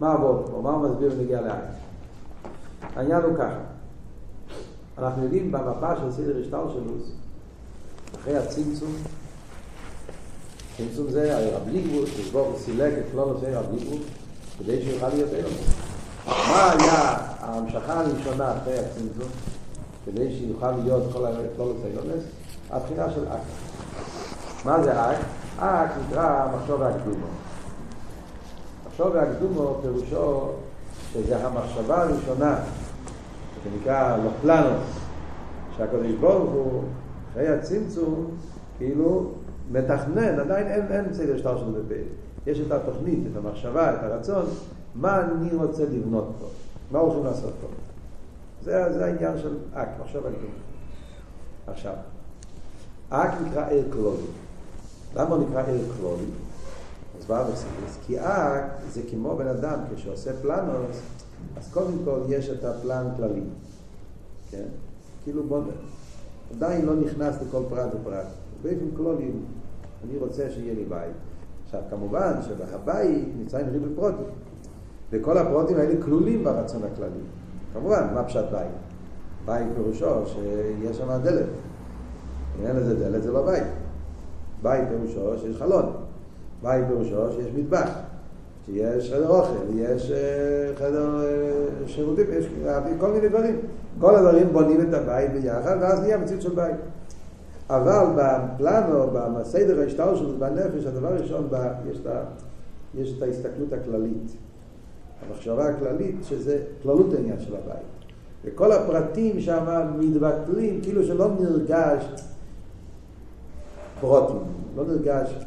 מה 0.00 0.12
עבוד 0.12 0.48
פה? 0.50 0.60
מה 0.62 0.70
הוא 0.70 0.88
מסביר 0.88 1.12
ונגיע 1.18 1.40
לאק? 1.40 1.64
העניין 2.96 3.22
הוא 3.22 3.36
ככה. 3.36 3.58
אנחנו 4.98 5.22
יודעים 5.22 5.52
במפה 5.52 5.96
של 5.96 6.12
סדר 6.12 6.40
השטלשלוס, 6.40 7.12
אחרי 8.20 8.36
הצמצום, 8.36 8.92
צמצום 10.76 11.10
זה 11.10 11.36
הרי 11.36 11.50
רב 11.50 11.68
ליגבוס, 11.68 12.10
הוא 12.32 12.58
סילק 12.58 12.92
את 12.98 13.04
כלול 13.12 13.28
עושי 13.28 13.46
רב 13.46 13.64
ליגבוס, 13.72 14.06
כדי 14.58 14.82
שיוכל 14.82 15.08
להיות 15.08 15.30
אלו. 15.32 15.48
מה 16.26 16.72
היה 16.72 17.16
ההמשכה 17.40 18.00
הראשונה 18.00 18.56
אחרי 18.56 18.78
הצמצום, 18.78 19.28
כדי 20.06 20.38
שיוכל 20.38 20.70
להיות 20.70 21.02
כל 21.12 21.26
כלול 21.56 21.68
עושי 21.68 21.98
אונס? 21.98 22.24
הבחינה 22.70 23.10
של 23.10 23.28
אק. 23.28 23.40
מה 24.64 24.82
זה 24.82 25.10
אק? 25.10 25.16
אק 25.58 25.90
נקרא 26.08 26.48
מחשוב 26.56 26.82
הקדומו. 26.82 27.26
מחשוב 28.94 29.16
הקדומו 29.16 29.78
פירושו 29.82 30.48
שזה 31.12 31.46
המחשבה 31.46 32.02
הראשונה 32.02 32.58
שנקרא 33.64 34.16
לופלנוס, 34.16 34.98
שהקדוש 35.76 36.12
ברוך 36.20 36.50
הוא, 36.52 36.82
אחרי 37.32 37.48
הצמצום, 37.48 38.30
כאילו 38.78 39.30
מתכנן, 39.72 40.40
עדיין 40.40 40.66
אין, 40.66 40.86
אין 40.90 41.14
סדר 41.14 41.38
שטר 41.38 41.58
של 41.58 41.64
בפה. 41.64 41.94
יש 42.46 42.60
את 42.60 42.72
התוכנית, 42.72 43.18
את 43.32 43.36
המחשבה, 43.36 43.94
את 43.94 43.98
הרצון, 44.02 44.46
מה 44.94 45.20
אני 45.20 45.54
רוצה 45.54 45.82
לבנות 45.82 46.32
פה, 46.40 46.46
מה 46.90 46.98
הולכים 46.98 47.24
לעשות 47.24 47.52
פה. 47.60 47.66
זה, 48.62 48.92
זה 48.92 49.04
העניין 49.04 49.38
של 49.38 49.56
אק, 49.74 49.88
מחשב 50.00 50.26
על 50.26 50.32
עכשיו, 51.66 51.94
אק 53.10 53.30
נקרא 53.46 53.66
קלולי. 53.90 54.26
למה 55.16 55.34
הוא 55.34 55.44
נקרא 55.48 55.62
קלולי? 55.96 56.43
אז 57.18 57.24
בא 57.26 57.50
בסיס, 57.50 57.98
כי 58.06 58.20
אק 58.20 58.64
זה 58.90 59.00
כמו 59.10 59.36
בן 59.36 59.46
אדם, 59.46 59.78
כשעושה 59.94 60.32
פלנוס, 60.42 61.00
אז 61.56 61.72
קודם 61.72 61.92
כל 62.04 62.18
יש 62.28 62.48
את 62.48 62.64
הפלן 62.64 63.06
כללי, 63.16 63.42
כן? 64.50 64.64
כאילו 65.24 65.44
בוא, 65.44 65.60
עדיין 66.56 66.86
לא 66.86 66.96
נכנס 66.96 67.36
לכל 67.48 67.62
פרט 67.68 67.90
ופרט. 68.00 68.26
באופן 68.62 68.96
כללי, 68.96 69.30
אני 70.04 70.18
רוצה 70.18 70.50
שיהיה 70.50 70.74
לי 70.74 70.84
בית. 70.84 71.14
עכשיו, 71.64 71.80
כמובן 71.90 72.32
שבבית 72.42 73.28
נמצאים 73.38 73.66
ריבוי 73.72 73.90
פרוטים, 73.94 74.26
וכל 75.10 75.38
הפרוטים 75.38 75.76
האלה 75.76 76.02
כלולים 76.02 76.44
ברצון 76.44 76.82
הכללי. 76.84 77.20
כמובן, 77.72 78.14
מה 78.14 78.24
פשט 78.24 78.44
בית? 78.52 78.70
בית 79.44 79.66
פירושו 79.74 80.26
שיש 80.26 80.96
שם 80.96 81.18
דלת. 81.22 81.46
אם 82.60 82.66
אין 82.66 82.76
לזה 82.76 82.98
דלת 82.98 83.22
זה 83.22 83.32
לא 83.32 83.46
בית. 83.46 83.64
בית 84.62 84.88
פירושו 84.88 85.38
שיש 85.38 85.56
חלון. 85.58 86.03
בית 86.64 86.84
פירושו 86.88 87.32
שיש 87.32 87.52
מטבח. 87.56 87.88
שיש 88.66 89.12
חדר 89.12 89.28
אוכל, 89.28 89.54
יש 89.74 90.12
חדר 90.78 91.20
שירותים, 91.86 92.26
יש 92.32 92.46
כל 93.00 93.12
מיני 93.12 93.28
דברים. 93.28 93.58
כל 94.00 94.16
הדברים 94.16 94.52
בונים 94.52 94.80
את 94.80 94.94
הבית 94.94 95.32
ביחד, 95.32 95.76
ואז 95.80 96.00
נהיה 96.00 96.18
מציאות 96.18 96.42
של 96.42 96.54
בית. 96.54 96.76
אבל 97.70 98.04
בפלנו, 98.16 99.10
בסדר 99.10 99.80
ההשתל 99.80 100.16
שלו, 100.16 100.38
בנפש, 100.38 100.86
הדבר 100.86 101.08
הראשון, 101.08 101.48
יש 101.90 101.98
את, 101.98 102.06
יש 102.94 103.14
את 103.18 103.22
ההסתכלות 103.22 103.72
הכללית. 103.72 104.32
המחשבה 105.28 105.68
הכללית, 105.68 106.16
שזה 106.22 106.58
כללות 106.82 107.12
העניין 107.14 107.40
של 107.40 107.54
הבית. 107.54 107.86
וכל 108.44 108.72
הפרטים 108.72 109.40
שם 109.40 109.64
מתבטלים, 109.98 110.80
כאילו 110.82 111.04
שלא 111.04 111.28
נרגש 111.40 112.04
פרוטים, 114.00 114.42
לא 114.76 114.84
נרגש 114.84 115.44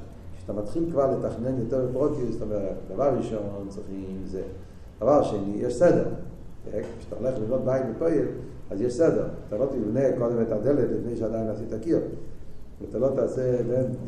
כשאתה 0.48 0.62
מתחיל 0.62 0.84
כבר 0.92 1.12
לתכנן 1.12 1.60
יותר 1.60 1.86
בפרוטיוס, 1.86 2.32
זאת 2.32 2.42
אומרת, 2.42 2.74
דבר 2.94 3.14
ראשון 3.18 3.40
צריכים 3.70 4.22
זה. 4.26 4.42
דבר 5.00 5.24
שני, 5.24 5.54
יש 5.56 5.76
סדר. 5.76 6.04
כשאתה 7.00 7.16
הולך 7.20 7.36
לבנות 7.44 7.66
בית 7.66 7.84
בפועל, 7.96 8.26
אז 8.72 8.82
יש 8.82 8.94
סדר. 8.94 9.28
אתה 9.48 9.58
לא 9.58 9.66
תבנה 9.66 10.02
קודם 10.18 10.42
את 10.42 10.52
הדלת 10.52 10.90
לפני 11.00 11.16
שעדיין 11.16 11.50
עשית 11.50 11.74
קיר. 11.82 12.00
ואתה 12.82 13.00
לא 13.00 13.10
תעשה, 13.16 13.58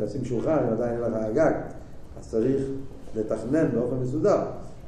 תשים 0.06 0.26
שולחן 0.26 0.58
אם 0.68 0.74
עדיין 0.74 1.04
אין 1.04 1.12
לך 1.12 1.18
הגג. 1.22 1.52
אז 2.20 2.30
צריך 2.30 2.62
לתכנן 3.16 3.72
באופן 3.74 3.96
מסודר. 3.96 4.40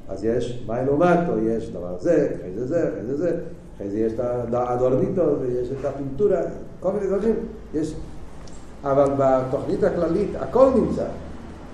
אז 0.09 0.23
יש 0.23 0.63
מים 0.67 0.85
לעומתו, 0.85 1.39
יש 1.39 1.69
דבר 1.69 1.95
זה, 1.99 2.35
אחרי 2.35 2.53
זה 2.55 2.67
זה, 2.67 2.89
אחרי 2.89 3.05
זה 3.05 3.17
זה, 3.17 3.39
אחרי 3.75 3.89
זה 3.89 3.99
יש 3.99 4.13
את 4.13 4.19
הדולמיטו, 4.53 5.23
ויש 5.41 5.69
את 5.79 5.85
הפינטורה, 5.85 6.41
כל 6.79 6.91
מיני 6.91 7.07
דברים. 7.07 7.35
יש... 7.73 7.95
אבל 8.83 9.09
בתוכנית 9.17 9.83
הכללית 9.83 10.29
הכל 10.39 10.69
נמצא. 10.75 11.05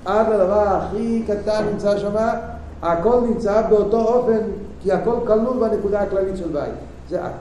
עד 0.05 0.29
לדבר 0.29 0.67
הכי 0.67 1.23
קטן 1.27 1.65
נמצא 1.71 1.97
שם, 1.97 2.15
הכל 2.81 3.19
נמצא 3.21 3.61
באותו 3.69 3.99
אופן, 3.99 4.39
כי 4.81 4.91
הכל 4.91 5.15
כלול 5.27 5.69
בנקודה 5.69 6.01
הכללית 6.01 6.37
של 6.37 6.47
בית. 6.47 6.73
זה 7.09 7.25
אק. 7.25 7.31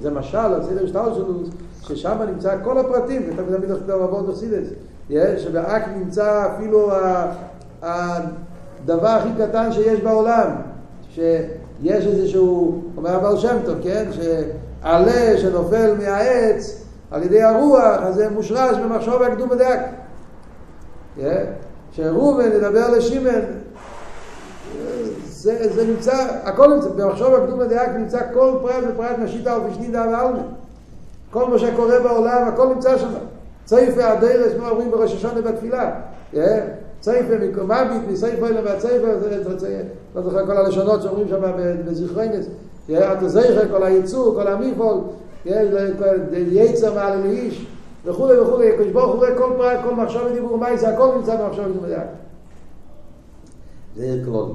זה 0.00 0.10
משל, 0.10 0.54
הסדר 0.54 0.86
שטר 0.86 1.14
שלו, 1.14 1.34
ששם 1.82 2.18
נמצא 2.28 2.56
כל 2.64 2.78
הפרטים, 2.78 3.22
ותמיד 3.22 3.56
תמיד 3.56 3.70
הולכים 3.70 3.88
לעבוד 3.88 4.26
בסידס. 4.30 4.68
שבאק 5.38 5.82
נמצא 5.96 6.46
אפילו 6.54 6.90
הדבר 7.82 9.08
הכי 9.08 9.28
קטן 9.38 9.72
שיש 9.72 10.00
בעולם, 10.00 10.48
שיש 11.10 12.06
איזשהו, 12.06 12.82
אומר 12.96 13.16
הבעל 13.16 13.36
שם 13.36 13.56
טוב, 13.64 13.74
כן? 13.82 14.04
שעלה 14.12 15.38
שנופל 15.38 15.94
מהעץ 15.98 16.82
על 17.10 17.22
ידי 17.22 17.42
הרוח, 17.42 18.00
אז 18.02 18.14
זה 18.14 18.30
מושרש 18.30 18.76
במחשוב 18.78 19.22
הקדום 19.22 19.48
בדק. 19.48 19.80
שראובן 21.96 22.52
ידבר 22.52 22.90
לשימן, 22.90 23.40
זה, 25.26 25.68
זה 25.74 25.86
נמצא, 25.86 26.26
הכל 26.42 26.74
נמצא, 26.74 26.88
במחשוב 26.88 27.34
הקדום 27.34 27.60
הדייק 27.60 27.90
נמצא 27.90 28.20
כל 28.34 28.52
פרט 28.62 28.84
ופרט 28.94 29.18
משיטה 29.18 29.58
ופשנידה 29.58 30.00
ועלמה. 30.00 30.42
כל 31.30 31.48
מה 31.50 31.58
שקורה 31.58 32.00
בעולם, 32.00 32.48
הכל 32.48 32.66
נמצא 32.66 32.98
שם. 32.98 33.08
צייפה 33.64 34.04
הדרס, 34.04 34.52
מה 34.60 34.68
אומרים 34.68 34.90
בראש 34.90 35.14
השונה 35.14 35.40
בתפילה. 35.40 35.90
צייפה 37.00 37.34
מקומבית, 37.38 38.02
מסייפה 38.12 38.48
אלא 38.48 38.60
מהצייפה, 38.64 39.06
לא 40.14 40.22
זוכר 40.22 40.46
כל 40.46 40.56
הלשונות 40.56 41.02
שאומרים 41.02 41.28
שם 41.28 41.42
בזכרנס. 41.86 42.46
אתה 42.90 43.28
זכר, 43.28 43.68
כל 43.70 43.82
היצור, 43.82 44.34
כל 44.34 44.48
המיפול, 44.48 44.98
יצר 46.52 46.94
מעל 46.94 47.18
לאיש. 47.18 47.66
וכולי 48.06 48.38
וכולי, 48.38 48.72
הקדוש 48.72 48.92
ברוך 48.92 49.06
הוא 49.06 49.16
רואה 49.16 49.38
כל 49.38 49.52
פרט, 49.56 49.84
כל 49.84 49.94
מחשב 49.94 50.20
ודיבור 50.30 50.52
ומאי, 50.52 50.78
זה 50.78 50.94
הכל 50.94 51.14
נמצא 51.16 51.44
במחשב 51.44 51.62
ודיבור 51.62 51.82
מדייק. 51.82 52.08
זה 53.94 54.22
כלולי. 54.24 54.52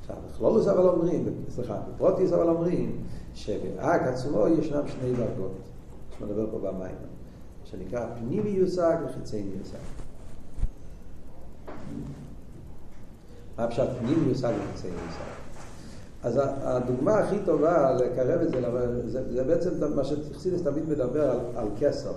עכשיו, 0.00 0.16
בכלולוס 0.28 0.66
אבל 0.66 0.88
אומרים, 0.88 1.24
סליחה, 1.48 1.76
בפרוטיס 1.94 2.32
אבל 2.32 2.48
אומרים, 2.48 2.96
שבאק 3.34 4.02
עצמו 4.02 4.48
ישנם 4.48 4.88
שני 4.88 5.12
דרגות, 5.12 5.52
שמדבר 6.18 6.46
פה 6.50 6.58
במים, 6.58 6.96
שנקרא 7.64 8.06
פנימי 8.18 8.50
יושג 8.50 8.96
וחיצי 9.06 9.44
יושג. 9.58 9.76
מה 13.58 13.68
פשט 13.68 13.88
פנימיוס 13.98 14.44
אגב 14.44 14.58
חיצניוס 14.72 15.14
אז 16.24 16.40
הדוגמה 16.62 17.18
הכי 17.18 17.36
טובה 17.44 17.92
לקרב 17.92 18.40
את 18.40 18.50
זה, 18.50 18.60
זה, 19.06 19.32
זה 19.32 19.44
בעצם 19.44 19.70
מה 19.94 20.04
שחסידס 20.04 20.62
תמיד 20.62 20.88
מדבר 20.88 21.30
על, 21.30 21.38
על 21.56 21.66
כסר. 21.80 22.12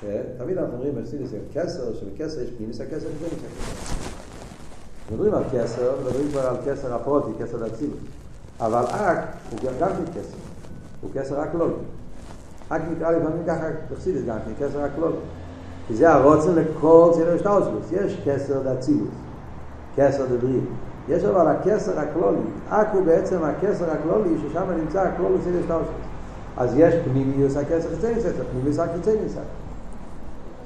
כן? 0.00 0.22
תמיד 0.38 0.58
אנחנו 0.58 0.74
אומרים 0.74 0.94
בחסידס 0.94 1.30
כסר, 1.54 1.94
שבכסר 1.94 2.40
יש 2.40 2.50
פנימיוס 2.56 2.80
הכסר 2.80 2.96
ופנימיוס 2.96 3.44
הכסר. 3.44 3.94
מדברים 5.10 5.34
על 5.34 5.42
כסר, 5.52 5.92
מדברים 6.00 6.28
כבר 6.30 6.40
על 6.40 6.56
כסר 6.66 6.94
הפרוטי, 6.94 7.30
כסר 7.38 7.68
דצילות. 7.68 7.98
אבל 8.60 8.84
אק 8.84 9.18
הוא 9.50 9.58
גם 9.80 9.88
כן 9.88 10.20
כסר, 10.20 10.36
הוא 11.00 11.10
כסר 11.14 11.40
הכלול. 11.40 11.72
אק 12.68 12.82
נקרא 12.96 13.10
לפעמים 13.10 13.42
ככה 13.46 13.66
בחסידס 13.92 14.22
גם 14.26 14.38
כן, 14.44 14.66
כסר 14.66 14.84
הכלול. 14.84 15.12
כי 15.86 15.94
זה 15.94 16.12
הרוצן 16.12 16.54
לכל 16.54 17.10
סדר 17.14 17.38
שטאוסלוס. 17.38 17.86
יש 17.92 18.20
כסר 18.24 18.62
דצילות, 18.62 19.08
כסר 19.96 20.26
דבריא. 20.26 20.60
יש 21.08 21.24
אבל 21.24 21.46
הכסר 21.46 22.00
הכלולי, 22.00 22.38
אק 22.68 22.88
הוא 22.92 23.04
בעצם 23.04 23.38
הכסר 23.44 23.90
הכלולי 23.90 24.30
ששם 24.38 24.64
נמצא 24.80 25.00
הכלול 25.00 25.32
סדר 25.44 25.62
שטאוסלוס. 25.64 25.88
אז 26.56 26.74
יש 26.76 26.94
פנימיוס 27.04 27.56
הכסר 27.56 27.88
חיצניוס, 27.88 28.24
פנימיוס 28.52 28.78
החיצניוס. 28.78 29.32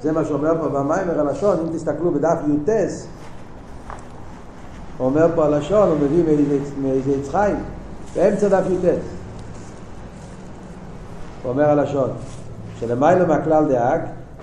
זה 0.01 0.11
מה 0.11 0.25
שאומר 0.25 0.53
פה 0.61 0.69
במיימר 0.69 1.19
הלשון, 1.19 1.57
אם 1.59 1.75
תסתכלו 1.75 2.11
בדף 2.11 2.37
י"ט, 2.47 2.69
הוא 4.97 5.05
אומר 5.07 5.27
פה 5.35 5.45
הלשון, 5.45 5.89
הוא 5.89 5.97
מביא 5.97 6.23
מאיזה 6.81 7.11
יצחיים, 7.11 7.55
באמצע 8.15 8.47
דף 8.47 8.63
י"ט. 8.69 8.85
הוא 11.43 11.51
אומר 11.51 11.69
הלשון, 11.69 12.09
שלמיילא 12.79 13.27
מהכלל 13.27 13.65
דאק, 13.69 14.01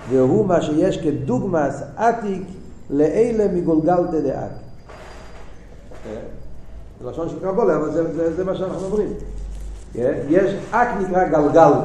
והוא 0.09 0.45
מה 0.45 0.61
שיש 0.61 0.97
כדוגמס 0.97 1.83
עתיק 1.97 2.43
לאלה 2.89 3.47
מגולגלתא 3.53 4.19
דאק. 4.19 4.51
זה 6.03 7.09
לשון 7.09 7.29
של 7.29 7.39
קרבולה, 7.39 7.75
אבל 7.75 7.91
זה, 7.91 8.13
זה, 8.13 8.35
זה 8.35 8.43
מה 8.43 8.55
שאנחנו 8.55 8.85
אומרים. 8.85 9.09
יש 10.29 10.55
אק 10.71 10.87
נקרא 11.01 11.23
גלגלתא, 11.23 11.79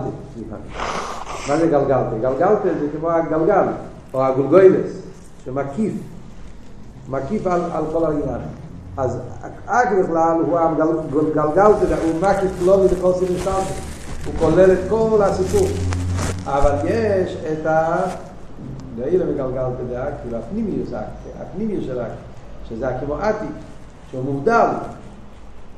מה 1.49 1.57
זה 1.57 1.67
גלגלתא? 1.67 2.19
גלגלתא 2.23 2.69
זה 2.81 2.87
כמו 2.99 3.11
הגלגל, 3.11 3.65
או 4.15 4.25
הגולגוילס, 4.25 4.91
שמקיף, 5.45 5.93
מקיף 7.09 7.47
על, 7.47 7.61
על 7.73 7.85
כל 7.93 8.05
העניין. 8.05 8.41
אז 8.97 9.19
אק 9.67 9.89
בכלל 10.03 10.37
הוא 10.47 10.59
גלגלתא, 11.11 11.67
הוא 12.03 12.21
מקיף 12.21 12.53
לא 12.65 12.85
לכל 12.85 13.13
סימן 13.13 13.39
סטארטר. 13.41 13.75
הוא 14.27 14.35
כולל 14.39 14.73
את 14.73 14.79
כל 14.89 15.23
הסיפור. 15.23 15.69
אבל 16.47 16.73
יש 16.85 17.37
את 17.53 17.67
ה... 17.67 17.97
דאילה 18.97 19.25
מגלגלתא 19.25 19.83
דאק, 19.91 20.13
כאילו 20.23 20.39
הפנימיוס 20.39 20.89
הפנימיוס 21.41 21.85
של 21.85 22.01
אק, 22.01 22.11
שזה 22.69 22.87
כמו 23.01 23.15
עתיק, 23.15 23.51
שהוא 24.11 24.25
מובדל. 24.25 24.69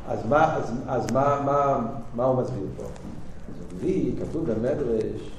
אז 0.09 0.27
מה, 0.27 0.57
אז, 0.57 0.73
אז 0.87 1.13
מה, 1.13 1.43
מה, 1.45 1.87
מה 2.15 2.25
הוא 2.25 2.43
מסביר 2.43 2.67
פה? 2.77 2.83
אז 2.83 3.83
לי 3.83 4.15
כתוב 4.21 4.51
במדרש, 4.53 5.31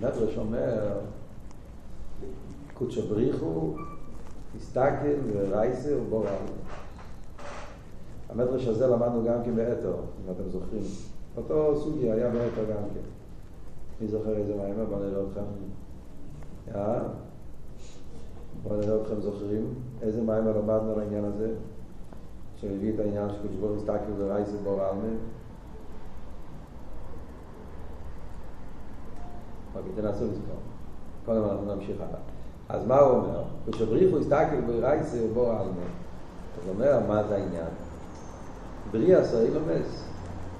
מדרש 0.00 0.38
אומר, 0.38 0.98
קודשא 2.74 3.00
בריחו, 3.00 3.74
הסתכל 4.56 5.14
ורייסה 5.32 5.96
ובורא. 5.96 6.30
המדרש 8.30 8.66
הזה 8.66 8.86
למדנו 8.86 9.24
גם 9.24 9.44
כן 9.44 9.56
באתר, 9.56 9.94
אם 9.94 10.32
אתם 10.32 10.50
זוכרים. 10.50 10.82
אותו 11.36 11.80
סוגיה 11.80 12.14
היה 12.14 12.30
באתר 12.30 12.64
גם 12.64 12.82
כן. 12.94 13.00
מי 14.00 14.08
זוכר 14.08 14.36
איזה 14.36 14.54
מים? 14.54 14.74
בוא 14.88 14.98
נראה 14.98 15.22
אתכם. 15.28 15.40
אה? 16.74 16.98
בוא 18.62 18.76
נראה 18.76 19.02
אתכם 19.02 19.20
זוכרים 19.20 19.74
איזה 20.02 20.22
מים 20.22 20.44
למדנו 20.46 20.92
על 20.92 21.00
העניין 21.00 21.24
הזה, 21.24 21.48
שהביא 22.60 22.94
את 22.94 23.00
העניין 23.00 23.28
של 23.28 23.42
קודש 23.42 23.54
ברוך 23.60 23.76
הסתכל 23.76 24.12
ורייסה 24.16 24.56
בור 24.64 24.82
עלמה. 24.82 25.08
אוקיי, 29.76 29.92
תנסו 29.96 30.24
לזכור. 30.24 30.56
קודם 31.26 31.44
אנחנו 31.44 31.74
נמשיך 31.74 31.96
הלאה. 32.00 32.20
אז 32.68 32.86
מה 32.86 32.98
הוא 32.98 33.16
אומר? 33.16 33.42
כשבריחו 33.72 34.18
הסתכל 34.18 34.56
ורייסה 34.66 35.18
בור 35.34 35.50
עלמה. 35.50 35.86
אז 36.62 36.68
אומר, 36.68 37.00
מה 37.08 37.22
זה 37.28 37.34
העניין? 37.34 37.68
בריא 38.90 39.16
עשה 39.16 39.42
אילומס. 39.42 40.04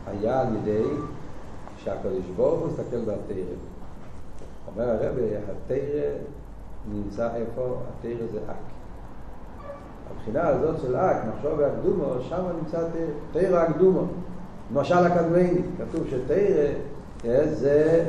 היה 0.06 0.40
על 0.40 0.56
ידי 0.56 0.84
שהקדוש 1.76 2.24
ברוך 2.36 2.60
הוא 2.60 2.68
הסתכל 2.68 3.00
בתרא. 3.00 3.44
אומר 4.66 4.90
הרב, 4.90 5.14
התרא 5.50 6.10
נמצא 6.90 7.34
איפה? 7.34 7.76
התרא 7.88 8.26
זה 8.32 8.38
אק. 8.50 8.56
הבחינה 10.10 10.48
הזאת 10.48 10.76
של 10.82 10.96
אק, 10.96 11.16
נחשוב 11.28 11.60
בהקדומו, 11.60 12.04
שם 12.28 12.42
נמצא 12.60 12.78
תרא, 13.32 13.58
הקדומו. 13.58 14.02
למשל 14.74 15.06
הקדמני, 15.06 15.52
כתוב 15.78 16.06
שתרא 16.10 16.66
זה 17.52 18.04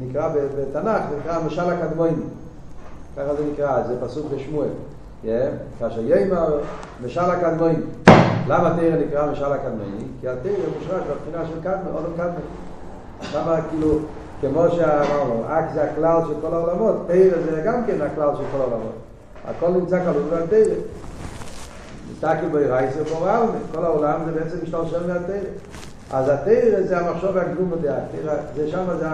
נקרא 0.00 0.28
בתנ"ך, 0.58 1.02
נקרא 1.18 1.36
המשל 1.36 1.70
הקדמוני. 1.70 2.22
ככה 3.16 3.34
זה 3.34 3.44
נקרא, 3.52 3.82
זה 3.82 3.94
פסוק 4.00 4.26
בשמואל. 4.34 4.68
כאשר 5.78 6.00
יאמר 6.00 6.60
משל 7.04 7.20
הקדמוני. 7.20 7.78
למה 8.48 8.76
תרא 8.80 8.96
נקרא 9.06 9.32
משל 9.32 9.52
הקדמני? 9.52 10.04
כי 10.20 10.28
התרא 10.28 10.52
מושרש 10.78 11.02
בבחינה 11.02 11.46
של 11.46 11.60
קדמי, 11.62 11.90
עולם 11.92 12.12
קדמי. 12.16 12.44
למה 13.34 13.60
כאילו, 13.70 13.98
כמו 14.40 14.68
שאמרנו, 14.70 15.42
אק 15.48 15.64
זה 15.74 15.84
הכלל 15.84 16.20
של 16.28 16.34
כל 16.40 16.54
העולמות, 16.54 16.96
תרא 17.06 17.42
זה 17.50 17.62
גם 17.64 17.84
כן 17.86 18.02
הכלל 18.02 18.30
של 18.36 18.42
כל 18.52 18.60
העולמות. 18.60 19.07
הכל 19.50 19.68
נמצא 19.68 20.00
כלול 20.04 20.42
בתרא. 20.42 20.74
מסתכל 22.12 22.48
ברייסר 22.52 23.02
בורלמה, 23.04 23.52
כל 23.74 23.84
העולם 23.84 24.20
זה 24.26 24.32
בעצם 24.32 24.56
משתלשל 24.62 25.06
מהתרא. 25.06 25.36
אז 26.10 26.28
התרא 26.28 26.82
זה 26.82 26.98
המחשוב 26.98 27.36
הקדומו 27.36 27.76
דעה, 27.76 27.98
זה 28.56 28.70
שם 28.70 28.84
זה 28.98 29.06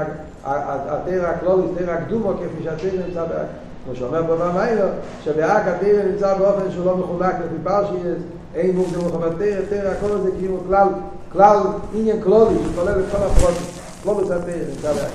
התרא 0.44 1.27
הכלולית, 1.27 1.70
תרא 1.79 1.92
הקדומו 1.92 2.33
כפי 2.35 2.64
שהתרא 2.64 3.07
נמצא 3.07 3.25
באק. 3.25 3.47
כמו 3.85 3.94
שאומר 3.94 4.23
בבא 4.23 4.53
מיילו, 4.53 4.87
שבאק 5.25 5.66
התרא 5.66 6.03
נמצא 6.03 6.38
באופן 6.38 6.70
שהוא 6.70 6.87
לא 6.87 6.97
מחולק 6.97 7.35
לפי 7.35 7.64
פרשייס, 7.64 8.23
אין 8.55 8.77
מוק 8.77 8.87
דמוך 8.92 9.14
בתרא, 9.14 9.61
תרא 9.68 9.90
הכל 9.90 10.18
זה 10.23 10.31
כאילו 10.38 10.59
כלל, 10.68 10.88
כלל 11.33 11.59
עניין 11.94 12.23
כלולי 12.23 12.55
שכולל 12.73 13.01
את 13.01 13.05
כל 13.11 13.23
הפרוטים, 13.27 13.66
כלולוס 14.03 14.31
התרא 14.31 14.55
נמצא 14.70 14.92
באק. 14.92 15.11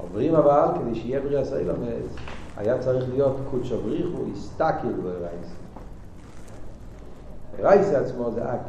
אומרים 0.00 0.34
אבל, 0.34 0.66
כדי 0.74 1.00
שיהיה 1.00 1.20
בריאה 1.20 1.44
סיילומס, 1.44 2.10
היה 2.56 2.78
צריך 2.78 3.04
להיות 3.08 3.36
קודש 3.50 3.72
הבריך 3.72 4.06
הוא 4.16 4.28
הסתכל 4.32 4.92
ברייס. 5.02 5.54
רייס 7.60 7.88
עצמו 7.88 8.30
זה 8.30 8.54
אק. 8.54 8.60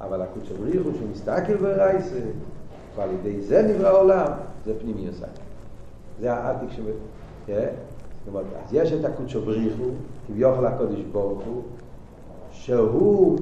אבל 0.00 0.22
הקודש 0.22 0.50
הבריך 0.50 0.82
הוא 0.84 0.92
שמסתכל 0.98 1.56
ברייס, 1.56 2.12
ועל 2.96 3.08
ידי 3.10 3.40
זה 3.40 3.62
נברא 3.62 3.88
העולם, 3.88 4.32
זה 4.64 4.80
פנימי 4.80 5.00
יוסק. 5.00 5.26
זה 6.20 6.32
העתיק 6.32 6.70
שב... 6.70 6.82
כן? 7.46 7.68
זאת 8.18 8.28
אומרת, 8.28 8.44
אז 8.64 8.74
יש 8.74 8.92
את 8.92 9.04
הקודש 9.04 9.36
הבריך 9.36 9.72
הוא, 9.78 9.94
כביוכל 10.26 10.66
הקודש 10.66 11.00
ברוך 11.12 11.44
הוא, 11.44 11.62
שהוא 12.50 13.38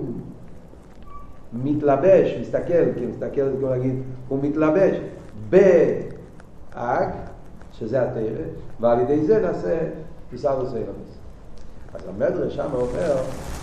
מתלבש, 1.52 2.36
מסתכל, 2.40 2.92
כי 2.98 3.06
מסתכל 3.06 3.44
זה 3.44 3.56
כמו 3.58 3.68
להגיד, 3.68 4.02
הוא 4.28 4.38
מתלבש 4.42 4.96
באק, 5.50 7.14
שזה 7.78 8.02
התרא, 8.02 8.44
ועל 8.80 9.00
ידי 9.00 9.24
זה 9.26 9.42
נעשה 9.42 9.78
תפיסה 10.28 10.54
וסיילמס. 10.58 11.18
אז 11.94 12.00
המדרש 12.08 12.56
שם 12.56 12.68
אומר, 12.74 13.16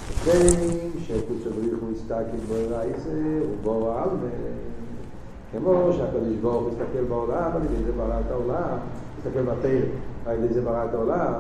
שכנים 0.07 0.91
שקודש 0.99 1.47
הבריך 1.47 1.81
הוא 1.81 1.91
מסתכל 1.91 2.37
בו 2.47 2.53
רייסה 2.69 3.09
ובו 3.51 3.91
העלמה, 3.91 4.27
כמו 5.51 5.93
שהקדוש 5.93 6.35
ברוך 6.41 6.63
הוא 6.63 6.71
מסתכל 6.71 7.03
בעולם, 7.09 7.51
על 7.55 7.61
ידי 7.65 7.83
זה 7.83 7.91
ברא 7.91 8.19
את 8.19 8.31
העולם, 8.31 8.77
מסתכל 9.17 9.41
בתרא, 9.41 9.79
על 10.25 10.43
ידי 10.43 10.53
זה 10.53 10.61
ברא 10.61 10.85
את 10.85 10.93
העולם, 10.93 11.33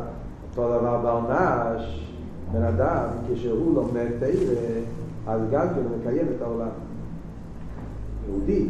אותו 0.49 0.79
דבר 0.79 0.99
ברנש, 1.01 2.07
בן 2.51 2.63
אדם, 2.63 3.05
כשהוא 3.33 3.75
לומד 3.75 4.07
תרא, 4.19 4.81
אז 5.27 5.41
גם 5.51 5.67
כן 5.69 5.81
הוא 5.89 5.97
מקיים 5.99 6.27
את 6.37 6.41
העולם. 6.41 6.69
יהודי, 8.27 8.67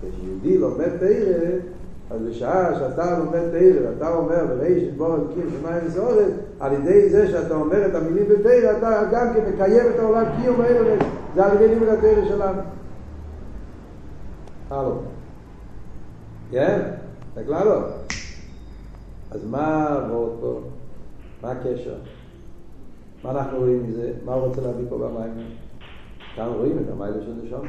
כשיהודי 0.00 0.58
לומד 0.58 0.96
תרא, 0.98 1.71
אז 2.14 2.20
בשעה 2.28 2.74
שאתה 2.74 3.18
לומד 3.18 3.50
תרא, 3.50 3.90
אתה 3.96 4.14
אומר 4.14 4.46
בריש 4.46 4.88
בור 4.96 5.14
אלוקים 5.14 5.50
שמיים 5.58 5.86
וסורת, 5.86 6.32
על 6.60 6.72
ידי 6.72 7.10
זה 7.10 7.28
שאתה 7.28 7.54
אומר 7.54 7.86
את 7.86 7.94
המילים 7.94 8.24
בתרא, 8.28 8.78
אתה 8.78 9.02
גם 9.12 9.34
כן 9.34 9.52
מקיים 9.54 9.86
את 9.94 9.98
העולם 9.98 10.24
קיום 10.40 10.60
האלה, 10.60 10.96
זה 11.34 11.44
על 11.44 11.56
ידי 11.56 11.68
לימוד 11.68 11.88
התרא 11.88 12.28
שלנו. 12.28 12.60
הלו. 14.70 14.98
כן? 16.50 16.80
תקלה 17.34 17.64
לו. 17.64 17.80
אז 19.30 19.44
מה 19.50 19.88
עבוד 19.88 20.36
פה? 20.40 20.60
מה 21.42 21.50
הקשר? 21.50 21.94
מה 23.24 23.30
אנחנו 23.30 23.58
רואים 23.58 23.86
מזה? 23.88 24.12
מה 24.24 24.34
הוא 24.34 24.46
רוצה 24.46 24.60
להביא 24.60 24.84
פה 24.88 24.98
במים? 24.98 25.46
כאן 26.36 26.46
רואים 26.46 26.78
את 26.78 26.92
המים 26.92 27.12
של 27.24 27.32
נשום. 27.44 27.66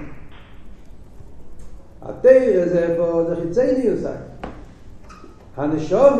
התרא 2.02 2.66
זה 2.66 2.96
פה, 2.98 3.24
זה 3.30 3.36
חיצי 3.36 3.78
ניוסק. 3.78 4.33
הנשום 5.58 6.20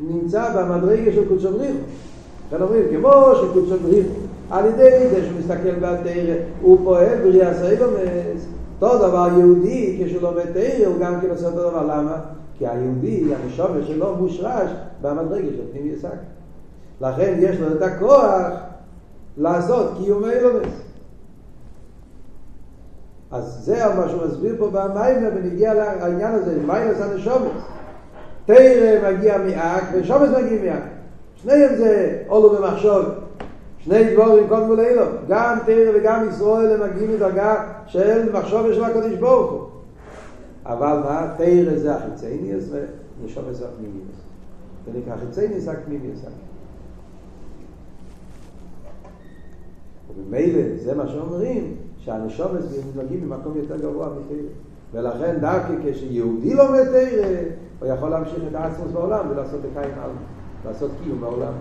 נמצא 0.00 0.56
במדרגה 0.56 1.12
של 1.12 1.28
קודש 1.28 1.44
הבריחו. 1.44 1.78
לכן 2.52 2.62
אומרים, 2.62 2.84
כמו 2.90 3.10
שקודשו 3.36 3.78
בריחו, 3.78 4.08
על 4.50 4.66
ידי 4.66 5.08
זה 5.10 5.24
שהוא 5.24 5.38
מסתכל 5.38 5.74
בתרא, 5.74 6.34
הוא 6.62 6.78
פועל 6.84 7.18
בריאה 7.22 7.54
סיילומס. 7.54 8.46
אותו 8.80 8.98
דבר 8.98 9.28
יהודי, 9.38 10.02
כשהוא 10.04 10.22
לומד 10.22 10.52
תרא, 10.52 10.86
הוא 10.86 10.96
גם 11.00 11.20
כן 11.20 11.30
עושה 11.30 11.46
אותו 11.46 11.70
דבר. 11.70 11.86
למה? 11.86 12.16
כי 12.58 12.68
היהודי, 12.68 13.24
הנשומת 13.34 13.86
שלו 13.86 14.16
מושרש 14.16 14.70
במדרגה 15.02 15.48
של 15.48 15.62
פנים 15.72 15.92
יסק. 15.94 16.08
לכן 17.00 17.34
יש 17.38 17.56
לו 17.60 17.66
את 17.76 17.82
הכוח 17.82 18.52
לעשות 19.36 19.90
קיום 19.98 20.24
אילומס. 20.24 20.72
אז 23.30 23.44
זה 23.64 23.84
מה 23.96 24.08
שהוא 24.08 24.26
מסביר 24.26 24.54
פה 24.58 24.70
במיימר 24.72 25.28
ונגיע 25.34 25.74
לעניין 25.74 26.34
הזה, 26.34 26.58
מיינס 26.66 27.00
הנשומת. 27.00 27.50
תרא 28.46 29.10
מגיע 29.12 29.38
מאק 29.38 29.84
ושומץ 29.94 30.28
מגיע 30.28 30.62
מאק. 30.62 30.82
שניהם 31.36 31.76
זה 31.76 32.22
עולו 32.26 32.50
במחשוב. 32.50 33.04
שני 33.78 34.14
דבורים 34.14 34.48
קודם 34.48 34.66
כל 34.66 34.80
אילו. 34.80 35.04
גם 35.28 35.58
תרא 35.66 35.90
וגם 35.94 36.28
ישראל 36.28 36.82
הם 36.82 36.90
מגיעים 36.90 37.14
מדרגה 37.14 37.72
של 37.86 38.32
מחשוב 38.32 38.72
של 38.72 38.84
הקדוש 38.84 39.14
ברוך 39.14 39.52
הוא. 39.52 39.60
אבל 40.66 40.98
מה? 41.04 41.34
תרא 41.36 41.76
זה 41.76 41.94
החיצייניאס 41.94 42.64
ונשומת 42.70 43.54
זה 43.54 43.64
הפנימיאס. 43.68 44.16
ונקרא 44.84 45.16
חיצייניאס 45.16 45.68
הפנימיאס. 45.68 46.18
ובמילא 50.10 50.62
זה 50.84 50.94
מה 50.94 51.08
שאומרים, 51.08 51.74
שהנשומת 51.98 52.60
מגיעים 52.96 53.28
ממקום 53.28 53.52
יותר 53.56 53.76
גבוה 53.76 54.06
מתרא. 54.06 54.36
ולכן 54.92 55.36
דווקא 55.40 55.72
כשיהודי 55.84 56.54
לומד 56.54 56.84
תרא, 56.84 57.38
הוא 57.82 57.90
יכול 57.92 58.08
להמשיך 58.08 58.38
את 58.50 58.54
העצמוס 58.54 58.90
בעולם 58.92 59.26
ולעשות 59.30 59.60
לקיים 59.70 59.94
עלמא, 60.02 60.18
לעשות 60.66 60.90
קיום 61.04 61.20
בעולם. 61.20 61.52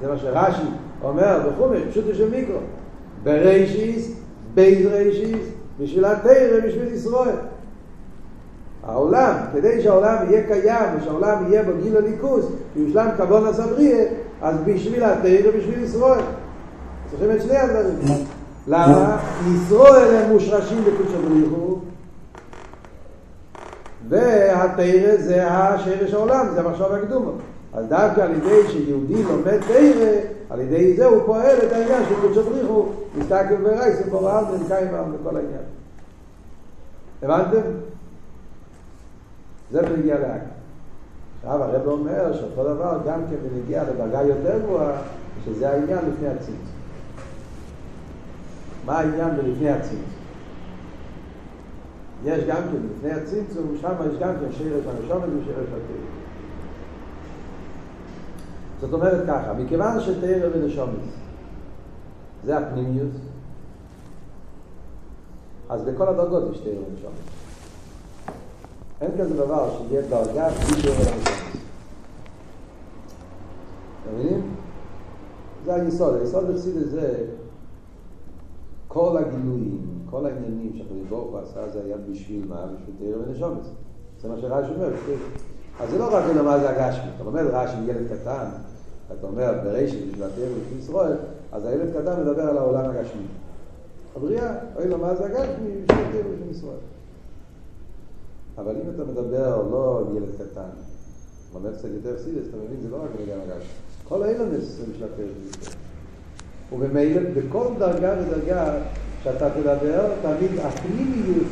זה 0.00 0.08
מה 0.08 0.18
שרש"י 0.18 0.62
אומר 1.02 1.50
בחומש, 1.50 1.82
פשוט 1.90 2.04
יש 2.08 2.20
מיקרו. 2.20 2.58
ברישיס, 3.22 4.20
בייז 4.54 4.86
רישיס, 4.86 5.46
בשביל 5.80 6.04
התרא, 6.04 6.66
בשביל 6.66 6.88
ישראל. 6.88 7.36
העולם, 8.86 9.34
כדי 9.52 9.82
שהעולם 9.82 10.16
יהיה 10.28 10.46
קיים 10.46 10.98
ושהעולם 10.98 11.44
יהיה 11.48 11.62
בגיל 11.62 11.96
הליכוס, 11.96 12.44
ויושלם 12.76 13.08
כבון 13.16 13.46
הסבריה, 13.46 14.04
אז 14.42 14.56
בשביל 14.64 15.04
התרא, 15.04 15.50
בשביל 15.58 15.82
ישראל. 15.82 16.24
צריכים 17.10 17.30
את 17.30 17.42
שני 17.42 17.56
הדברים. 17.56 18.24
למה? 18.66 19.16
ישראל 19.56 20.16
הם 20.16 20.30
מושרשים 20.30 20.78
בקודש 20.84 21.14
הבריחו, 21.14 21.73
והתרא 24.08 25.16
זה 25.16 25.48
השרש 25.48 26.14
העולם, 26.14 26.46
זה 26.54 26.60
המחשב 26.60 26.92
הקדומה. 26.92 27.30
אז 27.74 27.86
דווקא 27.88 28.20
על 28.20 28.30
ידי 28.30 28.68
שיהודי 28.68 29.22
לומד 29.22 29.60
תרא, 29.60 30.10
על 30.50 30.60
ידי 30.60 30.96
זה 30.96 31.04
הוא 31.04 31.22
פועל 31.26 31.56
את 31.66 31.72
העניין 31.72 32.02
של 32.08 32.14
קודש 32.20 32.36
הבריחו, 32.36 32.86
מסתכל 33.18 33.56
ברייס 33.62 33.96
ובורעל 34.06 34.44
ונקיים 34.44 34.88
בכל 34.88 35.36
העניין. 35.36 35.62
הבנתם? 37.22 37.70
זה 39.70 39.82
בנגיע 39.82 40.18
לאק. 40.18 40.40
עכשיו 41.42 41.62
הרב 41.62 41.86
אומר 41.86 42.32
שאותו 42.32 42.74
דבר 42.74 42.98
גם 43.06 43.20
כן 43.30 43.36
בנגיע 43.48 43.82
לדרגה 43.84 44.22
יותר 44.22 44.58
גבוהה, 44.58 44.96
שזה 45.44 45.70
העניין 45.70 45.98
לפני 46.12 46.28
הצמצום. 46.28 46.54
מה 48.86 48.98
העניין 48.98 49.36
בלפני 49.36 49.70
הצמצום? 49.70 50.23
יש 52.24 52.44
גם 52.44 52.62
כן, 52.62 52.76
לפני 52.96 53.10
הצמצום, 53.10 53.76
שם 53.80 53.92
יש 54.10 54.18
גם 54.18 54.34
כן 54.40 54.52
שרש 54.52 54.84
הנשומת 54.86 55.28
ושרש 55.28 55.68
התרא. 55.68 56.04
זאת 58.80 58.92
אומרת 58.92 59.26
ככה, 59.26 59.52
מכיוון 59.52 60.00
שתרא 60.00 60.48
ונשומת 60.54 60.98
זה 62.44 62.58
הפנימיות, 62.58 63.10
אז 65.68 65.82
בכל 65.82 66.08
הדרגות 66.08 66.42
יש 66.52 66.58
תרא 66.58 66.72
ונשומת. 66.72 67.14
אין 69.00 69.10
כזה 69.18 69.36
דבר 69.36 69.70
שיהיה 69.78 70.02
דרגה 70.02 70.48
בלי 70.48 70.82
תרא 70.82 70.92
ונשומת. 70.92 71.28
אתם 74.02 74.14
מבינים? 74.14 74.54
זה 75.64 75.74
היסוד, 75.74 76.14
היסוד 76.20 76.50
בחסידות 76.50 76.90
זה 76.90 77.26
כל 78.88 79.16
הגילויים, 79.16 79.93
כל 80.14 80.26
העניינים 80.26 80.72
שהקדוש 80.76 81.06
ברוך 81.08 81.30
הוא 81.30 81.38
עשה 81.38 81.68
זה 81.68 81.80
היה 81.84 81.96
בשביל 82.10 82.46
מה? 82.48 82.66
בשביל 82.66 82.96
תרא 82.98 83.22
ונשומת. 83.22 83.62
זה 84.22 84.28
מה 84.28 84.34
שרש"י 84.40 84.72
אומר. 84.74 84.88
אז 85.80 85.90
זה 85.90 85.98
לא 85.98 86.16
רק 86.16 86.24
למה 86.36 86.58
זה 86.58 86.70
הגשמי. 86.70 87.10
אתה 87.16 87.24
לומד 87.24 87.42
רש"י 87.42 87.76
ילד 87.86 88.06
קטן, 88.12 88.44
אתה 89.12 89.26
אומר 89.26 89.52
בראשית 89.64 90.06
בשביל 90.08 90.24
התרא 90.24 90.44
ובשביל 90.44 90.78
ישראל, 90.78 91.16
אז 91.52 91.64
הילד 91.64 91.90
קטן 91.90 92.20
מדבר 92.20 92.42
על 92.42 92.58
העולם 92.58 92.90
הגשמי. 92.90 93.22
הבריאה, 94.16 94.54
אוי 94.76 94.88
לו 94.88 94.98
מה 94.98 95.14
זה 95.14 95.24
הגשמי 95.24 95.70
בשביל 95.70 96.06
התרא 96.08 96.30
ובשביל 96.30 96.50
ישראל. 96.50 96.82
אבל 98.58 98.76
אם 98.76 98.90
אתה 98.94 99.04
מדבר 99.04 99.62
לא 99.70 99.98
על 99.98 100.16
ילד 100.16 100.34
קטן, 100.34 100.70
לומד 101.54 101.72
קצת 101.76 101.88
יותר 101.94 102.18
סידס, 102.18 102.48
אתה 102.48 102.56
מבין, 102.56 102.80
זה 102.82 102.90
לא 102.90 102.96
רק 102.96 103.10
בגלל 103.22 103.40
הגשמי. 103.40 103.72
כל 104.08 104.22
האילונס 104.22 104.64
זה 104.64 104.82
בשביל 104.82 105.04
התרא 105.04 105.24
ובשביל 105.24 105.62
ישראל. 105.62 105.83
ובמילא, 106.72 107.20
בכל 107.36 107.66
דרגה 107.78 108.14
ודרגה 108.20 108.74
שאתה 109.24 109.50
תדבר, 109.50 110.06
תמיד 110.22 110.50
הפנימיות, 110.64 111.46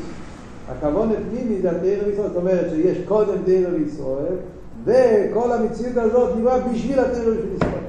הכוון 0.68 1.10
הפנימי 1.10 1.62
זה 1.62 1.70
התרא 1.70 2.06
וישראל, 2.06 2.28
זאת 2.28 2.36
אומרת 2.36 2.70
שיש 2.70 2.98
קודם 3.08 3.42
תרא 3.44 3.74
וישראל, 3.74 4.36
וכל 4.84 5.52
המציאות 5.52 5.96
הזאת 5.96 6.36
נברא 6.36 6.58
בשביל 6.58 7.00
התרא 7.00 7.28
ובשביל 7.28 7.54
ישראל. 7.54 7.82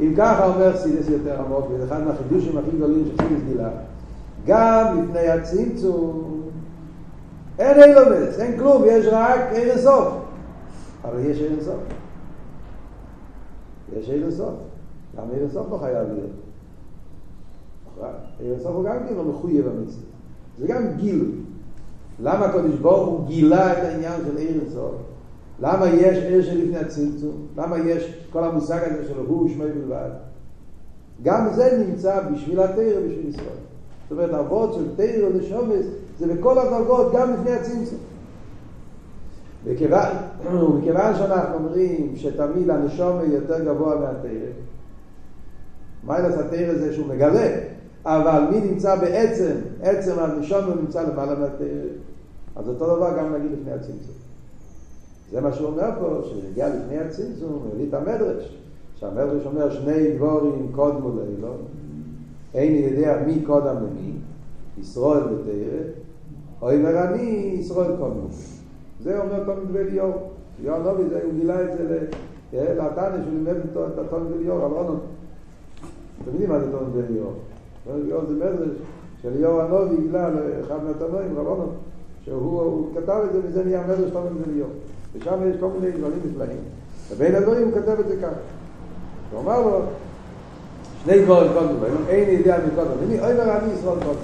אם 0.00 0.14
ככה 0.16 0.46
אומר 0.46 0.76
סידס 0.76 1.08
יותר 1.08 1.40
עמוק, 1.40 1.66
וזה 1.70 1.84
אחד 1.84 2.04
מהחידושים 2.04 2.58
הכי 2.58 2.76
גדולים 2.76 3.04
שסידס 3.04 3.42
גילה, 3.48 3.68
גם 4.46 5.02
לפני 5.02 5.28
הצמצום, 5.28 6.42
אין 7.58 7.82
אילומס, 7.82 8.40
אין 8.40 8.58
כלום, 8.58 8.82
יש 8.86 9.06
רק 9.10 9.40
אין 9.52 9.70
אינסוף. 9.70 10.08
אבל 11.04 11.20
יש 11.20 11.40
אין 11.40 11.52
אינסוף. 11.52 11.80
יש 13.96 14.10
אין 14.10 14.22
אינסוף. 14.22 14.54
גם 15.16 15.24
אין 15.32 15.40
אינסוף 15.40 15.66
לא 15.70 15.78
חייב 15.78 16.08
להיות. 16.08 16.30
סוף 18.62 18.74
הוא 18.74 18.84
גם 18.84 18.96
כן 19.08 19.14
לא 19.14 19.24
מחויב 19.24 19.66
המצווה. 19.66 20.06
זה 20.58 20.66
גם 20.66 20.82
גילוי. 20.96 21.32
למה 22.22 22.44
הקדוש 22.46 22.74
ברוך 22.74 23.08
הוא 23.08 23.26
גילה 23.26 23.72
את 23.72 23.84
העניין 23.84 24.20
של 24.26 24.36
עיר 24.36 24.60
אינסוף? 24.60 24.94
למה 25.60 25.88
יש 25.88 26.18
עיר 26.18 26.42
שלפני 26.42 26.78
הצמצום? 26.78 27.46
למה 27.56 27.78
יש 27.78 28.18
כל 28.32 28.44
המושג 28.44 28.80
הזה 28.84 29.08
של 29.08 29.18
הוא 29.26 29.48
שמי 29.48 29.64
בלבד? 29.72 30.10
גם 31.22 31.48
זה 31.54 31.84
נמצא 31.88 32.20
בשביל 32.30 32.60
התרא 32.60 32.98
ובשביל 32.98 33.28
ישראל. 33.28 33.46
זאת 34.08 34.12
אומרת, 34.12 34.30
אבות 34.30 34.74
של 34.74 34.96
תרא 34.96 35.26
ונשומס 35.26 35.86
זה 36.18 36.34
בכל 36.34 36.58
הדרגות, 36.58 37.12
גם 37.14 37.32
לפני 37.32 37.50
הצמצום. 37.50 37.98
וכיוון, 39.64 41.14
שאנחנו 41.18 41.54
אומרים 41.54 42.12
שתמיד 42.16 42.70
הנשומה 42.70 43.24
יותר 43.24 43.64
גבוה 43.64 43.96
מהתרא, 43.96 44.50
מיילס 46.06 46.34
התרא 46.34 46.74
זה 46.74 46.94
שהוא 46.94 47.06
מגלה, 47.06 47.56
אבל 48.04 48.42
מי 48.50 48.60
נמצא 48.60 48.96
בעצם, 48.96 49.52
עצם 49.82 50.18
הנשומה 50.18 50.74
נמצא 50.74 51.02
למעלה 51.02 51.34
מהתרא, 51.38 51.66
אז 52.56 52.68
אותו 52.68 52.96
דבר 52.96 53.18
גם 53.18 53.34
נגיד 53.34 53.50
לפני 53.52 53.72
הצמצום. 53.72 54.14
זה 55.32 55.40
מה 55.40 55.52
שהוא 55.52 55.66
אומר 55.68 55.90
פה, 56.00 56.20
שהגיע 56.24 56.68
לפני 56.68 56.98
הצמצום, 56.98 57.52
הוא 57.52 57.72
הביא 57.74 57.88
את 57.88 57.94
המדרש, 57.94 58.58
שהמדרש 58.96 59.46
אומר 59.46 59.70
שני 59.70 60.16
דבורים 60.16 60.68
קודמו 60.72 61.08
לאילו, 61.16 61.54
אין 62.54 62.74
יודע 62.74 63.22
מי 63.26 63.42
קודם 63.46 63.76
למי, 63.76 64.12
ישראל 64.78 65.22
ותרא, 65.22 65.80
אוי 66.62 66.78
מרני, 66.78 67.56
ישראל 67.60 67.96
קודמו. 67.98 68.28
זה 69.02 69.20
אומר 69.22 69.44
תום 69.44 69.64
דבר 69.68 69.80
ליאור. 69.90 70.30
ליאור 70.62 70.78
נובי, 70.78 71.02
הוא 71.02 71.32
גילה 71.40 71.62
את 71.62 71.78
זה 71.78 72.06
לתנא, 72.52 73.22
שהוא 73.24 73.32
לימד 73.32 73.56
את 73.56 73.98
התום 73.98 74.24
דבר 74.28 74.36
ליאור, 74.40 74.66
אבל 74.66 74.74
לא 74.74 74.96
אתם 76.24 76.32
יודעים 76.32 76.50
מה 76.50 76.60
זה 76.60 76.72
תום 76.72 76.80
דבר 76.90 77.00
ליאור. 77.10 77.32
ליאור 78.04 78.22
זה 78.28 78.34
מדרש 78.34 78.68
שליאור 79.22 79.60
הנובי 79.60 79.96
גילה 79.96 80.28
לאחד 80.30 80.84
מהתנועים, 80.84 81.38
רבונו, 81.38 81.66
שהוא 82.24 82.88
כתב 82.94 83.20
את 83.24 83.32
זה 83.32 83.40
וזה 83.44 83.64
נהיה 83.64 83.82
מדרש 83.84 84.10
תום 84.10 84.26
דבר 84.26 84.52
ליאור. 84.54 84.70
ושם 85.14 85.34
יש 85.50 85.56
כל 85.60 85.68
מיני 85.80 85.92
דברים 85.92 86.18
נפלאים. 86.30 86.58
ובין 87.10 87.34
הדברים 87.34 87.68
הוא 87.68 87.72
כתב 87.72 88.00
את 88.00 88.08
זה 88.08 88.16
ככה. 88.16 88.40
הוא 89.32 89.40
אמר 89.40 89.60
לו, 89.60 89.80
שני 91.04 91.24
דברים 91.24 91.52
קודם, 91.52 92.04
אין 92.08 92.28
ידיעה 92.28 92.58
מקודם, 92.66 92.90
אני 93.06 93.20
אוי 93.20 93.34
מרני 93.34 93.72
ישראל 93.72 93.98
קודם. 93.98 94.18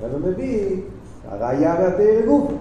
אבל 0.00 0.10
הוא 0.12 0.20
מביא, 0.20 0.76
הראייה 1.28 1.74
מהתאר 1.74 2.20
גוף. 2.26 2.52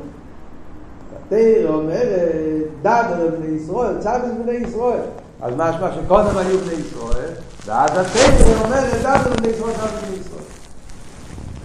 התאר 1.27 1.73
אומרת, 1.73 2.61
דאבר 2.81 3.27
בני 3.37 3.55
ישראל, 3.55 3.99
צאבס 3.99 4.31
בני 4.43 4.51
ישראל. 4.51 5.01
אז 5.41 5.53
משמע 5.57 5.91
שקודם 5.91 6.37
היו 6.37 6.57
בני 6.57 6.73
ישראל, 6.73 7.33
ואז 7.65 7.91
התאר 7.91 8.63
אומרת, 8.65 9.03
דאבר 9.03 9.35
בני 9.37 9.47
ישראל, 9.47 9.73
צאבס 9.73 10.03
בני 10.07 10.17
ישראל. 10.17 10.43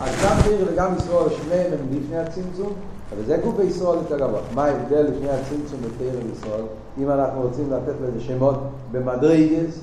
אז 0.00 0.10
גם 0.24 0.36
תאר 0.42 0.72
וגם 0.72 0.94
ישראל, 0.96 1.28
שניהם 1.28 1.72
הם 1.72 1.98
לפני 1.98 2.18
הצמצום, 2.18 2.72
אבל 3.12 3.24
זה 3.26 3.36
גוף 3.36 3.56
בישראל 3.56 3.98
יותר 3.98 4.18
גבוה. 4.18 4.40
מה 4.54 4.64
ההבדל 4.64 5.02
לפני 5.02 5.30
הצמצום 5.30 5.80
בתאיר 5.80 6.20
בישראל? 6.28 6.64
אם 6.98 7.10
אנחנו 7.10 7.40
רוצים 7.42 7.72
לתת 7.72 7.94
לזה 8.02 8.20
שמות 8.20 8.58
במדרגס, 8.92 9.80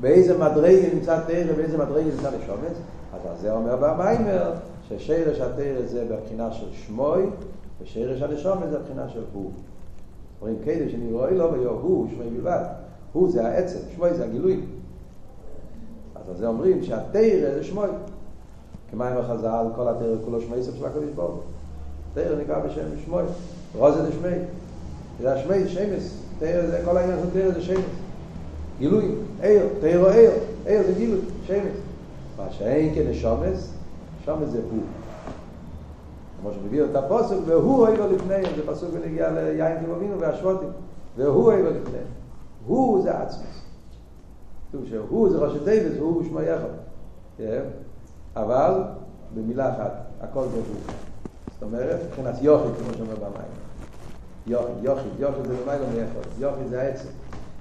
באיזה 0.00 0.38
מדרגה 0.38 0.94
נמצא 0.94 1.20
תאיר 1.26 1.46
ובאיזה 1.52 1.78
מדרגה 1.78 2.04
נמצא 2.04 2.28
לשומץ, 2.28 2.76
אז 3.14 3.40
זה 3.40 3.52
אומר 3.52 3.76
במיימר 3.76 4.52
ששרש 4.88 5.40
התאיר 5.40 5.82
זה 5.86 6.04
בבחינה 6.10 6.52
של 6.52 6.66
שמוי, 6.86 7.26
ושרש 7.82 8.22
הנשומץ 8.22 8.70
זה 8.70 8.78
בבחינה 8.78 9.08
של 9.08 9.22
הוא. 9.32 9.50
אומרים 10.40 10.58
כדי 10.64 10.90
שאני 10.90 11.12
רואה 11.12 11.30
לו 11.30 11.52
ויו 11.52 11.70
הוא, 11.70 12.06
שמוי 12.10 12.30
בלבד. 12.30 12.64
הוא 13.12 13.30
זה 13.30 13.46
העצם, 13.46 13.78
שמוי 13.94 14.14
זה 14.14 14.24
הגילוי. 14.24 14.60
אז 16.14 16.38
זה 16.38 16.46
אומרים 16.46 16.82
שהתאיר 16.82 17.54
זה 17.54 17.64
שמוי. 17.64 17.88
כמים 18.90 19.16
החז"ל, 19.16 19.66
כל 19.76 19.88
התאיר 19.88 20.18
כולו 20.24 20.40
שמוי 20.40 20.62
סוף 20.62 20.74
של 20.76 20.86
הקודש 20.86 21.08
ברוך 21.14 21.40
תאיר 22.14 22.38
נקרא 22.40 22.58
בשם 22.58 22.82
שמוי, 23.04 23.22
רוזה 23.76 24.02
זה 24.02 24.12
שמי. 24.12 24.36
זה 25.20 25.32
השמי, 25.34 25.68
שמס. 25.68 26.22
תאיר 26.38 26.66
זה, 26.66 26.82
כל 26.84 26.96
העניין 26.96 27.18
של 27.22 27.30
תאיר 27.30 27.54
זה 27.54 27.62
שמס. 27.62 27.84
גילוי, 28.78 29.04
איר, 29.42 29.62
תאיר 29.80 30.00
או 30.00 30.12
איר, 30.12 30.30
איר 30.66 30.82
זה 30.86 30.92
גילוי, 30.92 31.20
שמס. 31.46 31.76
מה 32.36 32.46
שאין 32.50 32.94
כנשומס, 32.94 33.72
שומס 34.24 34.48
זה 34.48 34.60
הוא. 34.70 34.82
כמו 36.40 36.50
שמביא 36.52 36.82
אותה 36.82 37.02
פוסק, 37.02 37.36
והוא 37.46 37.88
אילו 37.88 38.12
לפניהם, 38.12 38.44
זה 38.56 38.66
פסוק 38.66 38.90
בנגיע 38.90 39.30
ליין 39.30 39.84
כבובינו 39.84 40.20
והשוותים, 40.20 40.68
והוא 41.16 41.52
אילו 41.52 41.70
לפניהם. 41.70 42.06
הוא 42.66 43.02
זה 43.02 43.18
עצמס. 43.18 43.60
כתוב 44.68 44.84
שהוא 44.88 45.30
זה 45.30 45.38
ראשי 45.38 45.58
דיווס, 45.64 45.98
הוא 45.98 46.24
שמו 46.24 46.40
יחד. 46.40 47.44
אבל 48.36 48.82
במילה 49.34 49.74
אחת, 49.74 49.92
הכל 50.20 50.44
זה 50.48 50.56
הוא. 50.56 50.76
זאת 51.54 51.62
אומרת, 51.62 52.00
מבחינת 52.06 52.34
יוכי, 52.42 52.68
כמו 52.78 52.94
שאומר 52.94 53.14
במים. 53.14 53.50
יוכי, 54.46 54.72
יוכי, 54.82 55.08
יוכי 55.18 55.42
זה 55.48 55.54
במים 55.54 55.80
לא 55.80 55.86
מייחד, 55.94 56.20
יוכי 56.38 56.68
זה 56.68 56.82
העצם. 56.82 57.08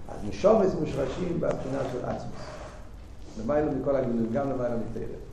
אז 0.09 0.15
נשומס 0.29 0.75
מושרשים 0.79 1.39
בבחינה 1.39 1.79
של 1.91 2.05
עצמס. 2.05 2.31
למיילו 3.39 3.71
מכל 3.71 3.95
הגילוי, 3.95 4.27
גם 4.33 4.49
למיילו 4.49 4.75
מתארת. 4.91 5.28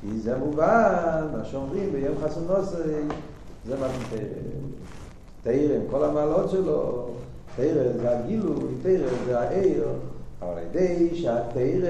כי 0.00 0.20
זה 0.20 0.36
מובן, 0.38 1.26
מה 1.36 1.44
שאומרים 1.44 1.92
ביום 1.92 2.14
חסון 2.24 2.44
נוסי, 2.48 2.76
זה 3.66 3.74
מה 3.80 3.86
מתארת. 3.86 4.30
תאיר 5.42 5.74
עם 5.74 5.80
כל 5.90 6.04
המעלות 6.04 6.50
שלו, 6.50 7.08
תאיר 7.56 7.92
זה 8.02 8.18
הגילוי, 8.18 8.74
תאיר 8.82 9.08
זה 9.26 9.38
העיר, 9.38 9.84
אבל 10.42 10.52
ידי 10.70 11.10
שהתאיר 11.14 11.84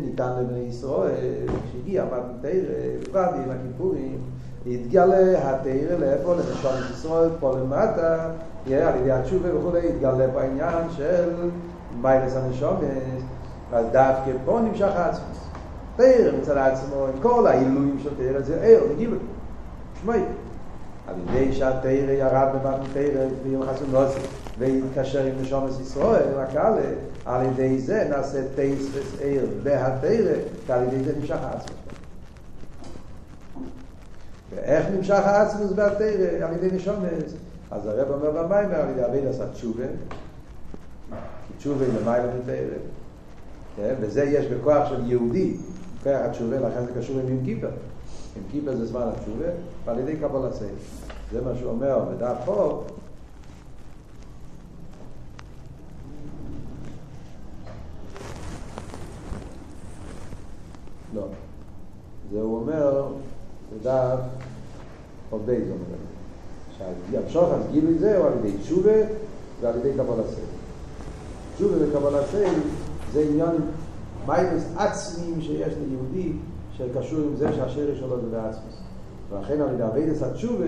ניתן 0.00 0.32
לבני 0.40 0.58
ישראל, 0.58 1.46
כשהגיע 1.68 2.04
מה 2.04 2.16
תאיר, 2.42 2.64
בפרט 3.02 3.30
עם 3.34 3.50
הכיפורים, 3.50 4.18
התגלה 4.66 5.50
התאיר 5.50 5.98
לאיפה 5.98 6.34
את 6.34 6.90
ישראל 6.94 7.28
פה 7.40 7.58
למטה, 7.58 8.30
יהיה 8.66 8.88
על 8.88 9.00
ידי 9.00 9.12
התשובה 9.12 9.58
וכולי, 9.58 9.88
התגלה 9.88 10.32
פה 10.32 10.40
העניין 10.40 10.90
של 10.96 11.30
מיילס 12.00 12.36
הנשומס, 12.36 13.22
אז 13.72 13.86
דווקא 13.92 14.30
פה 14.44 14.60
נמשך 14.60 14.90
העצמוס. 14.94 15.43
תאיר 15.96 16.34
מצד 16.40 16.56
עצמו, 16.56 17.06
עם 17.06 17.22
כל 17.22 17.46
העילויים 17.46 17.98
של 18.02 18.10
תאיר, 18.16 18.42
זה 18.42 18.62
עיר, 18.62 18.80
זה 18.88 18.94
גילוי. 18.94 19.18
שמי. 20.02 20.18
על 21.08 21.14
ידי 21.28 21.52
שהתאיר 21.52 22.10
ירד 22.10 22.48
במתן 22.54 22.82
תאיר 22.92 23.28
ביום 23.42 23.62
חסון 23.62 23.90
נוסף, 23.90 24.26
והתקשר 24.58 25.24
עם 25.24 25.34
נשומס 25.42 25.80
ישראל, 25.80 26.38
הקהל, 26.38 26.74
על 27.24 27.46
ידי 27.46 27.78
זה 27.78 28.06
נעשה 28.10 28.42
תאיס 28.54 28.86
וסעיר 28.92 29.46
בהתאיר, 29.62 30.28
ועל 30.66 30.82
ידי 30.82 31.04
זה 31.04 31.12
נמשך 31.20 31.36
העצמוס. 31.42 31.78
ואיך 34.50 34.86
נמשך 34.96 35.20
העצמוס 35.24 35.72
בהתאיר? 35.72 36.46
על 36.46 36.54
ידי 36.54 36.76
נשומס. 36.76 37.34
אז 37.70 37.86
הרב 37.86 38.10
אומר 38.10 38.42
במיימר, 38.42 38.74
על 38.74 38.90
ידי 38.90 39.04
אביד 39.04 39.26
עשה 39.26 39.48
תשובה, 39.48 39.84
תשובה 41.58 41.84
למיימר 42.00 42.28
מתאיר. 42.42 42.68
וזה 44.00 44.24
יש 44.24 44.46
בכוח 44.46 44.88
של 44.88 45.10
יהודי, 45.10 45.56
כוח 46.04 46.20
התשובה, 46.24 46.56
לכן 46.60 46.86
זה 46.86 47.00
קשור 47.00 47.18
עם 47.18 47.44
כיפר. 47.44 47.70
עם 48.36 48.42
כיפר 48.50 48.76
זה 48.76 48.86
זמן 48.86 49.08
התשובה, 49.16 49.46
ועל 49.84 49.98
ידי 49.98 50.16
קבול 50.16 50.46
הסייל. 50.46 50.74
זה 51.32 51.40
מה 51.40 51.50
שהוא 51.58 51.70
אומר 51.70 52.04
בדף 52.10 52.36
פה. 52.44 52.84
לא. 61.14 61.22
זה 62.32 62.40
הוא 62.40 62.56
אומר 62.56 63.06
בדף 63.74 64.18
עובדי 65.30 65.60
זאת 65.60 65.68
אומרת. 65.68 66.04
שהמשוך 66.78 67.48
אז 67.52 67.62
גילוי 67.72 67.98
זה 67.98 68.18
הוא 68.18 68.26
על 68.26 68.32
ידי 68.38 68.58
תשובה 68.58 68.90
ועל 69.60 69.78
ידי 69.78 69.92
קבול 69.96 70.20
הסייל. 70.20 70.46
תשובה 71.56 71.74
וקבול 71.88 72.14
הסייל 72.14 72.60
זה 73.12 73.26
עניין 73.30 73.56
מיינס 74.26 74.64
עצמיים 74.76 75.40
שיש 75.40 75.74
ליהודי 75.88 76.32
שקשור 76.76 77.18
עם 77.20 77.36
זה 77.36 77.52
שהשרש 77.52 77.98
שלו 77.98 78.20
זה 78.20 78.26
בעצמוס. 78.30 78.80
ולכן 79.30 79.60
על 79.60 79.74
ידי 79.74 79.84
אביידס 79.84 80.22
התשובה, 80.22 80.66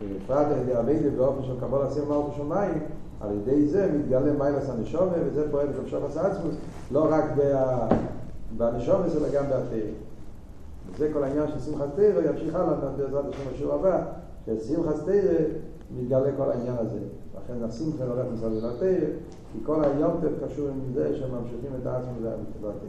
בפרט 0.00 0.46
על 0.46 0.58
ידי 0.58 0.78
אביידס 0.78 1.12
באופן 1.16 1.42
של 1.42 1.60
קבול 1.60 1.82
הסיר 1.82 2.04
מלכו 2.04 2.30
שמיים, 2.36 2.78
על 3.20 3.28
ידי 3.32 3.66
זה 3.66 3.92
מתגלה 3.98 4.32
מיינס 4.32 4.68
הנשומה, 4.68 5.12
וזה 5.26 5.50
פועל 5.50 5.66
את 5.70 5.74
המשוך 5.82 6.16
עצמוס, 6.16 6.54
לא 6.92 7.06
רק 7.10 7.24
בנשומה, 8.56 9.04
אלא 9.04 9.28
גם 9.34 9.44
בהתאר. 9.44 9.86
וזה 10.94 11.10
כל 11.12 11.24
העניין 11.24 11.48
של 11.48 11.60
שמחת 11.60 11.88
תרא, 11.96 12.30
ימשיך 12.30 12.54
הלאה 12.54 12.74
בעזרת 12.96 13.24
השם 13.28 13.54
השיעור 13.54 13.74
הבא, 13.74 14.02
ששמחת 14.46 14.94
תרא 15.04 15.38
מתגלה 15.96 16.36
כל 16.36 16.50
העניין 16.50 16.76
הזה. 16.78 16.98
לכן 17.36 17.62
השמחה 17.62 18.04
הולך 18.04 18.26
מסביב 18.32 18.64
לתרא, 18.64 19.06
כי 19.52 19.58
כל 19.62 19.84
היום 19.84 20.12
קשור 20.46 20.68
עם 20.68 20.92
זה 20.94 21.16
שממשיכים 21.16 21.70
את 21.80 21.86
העצמוס 21.86 22.18
והתרא. 22.62 22.88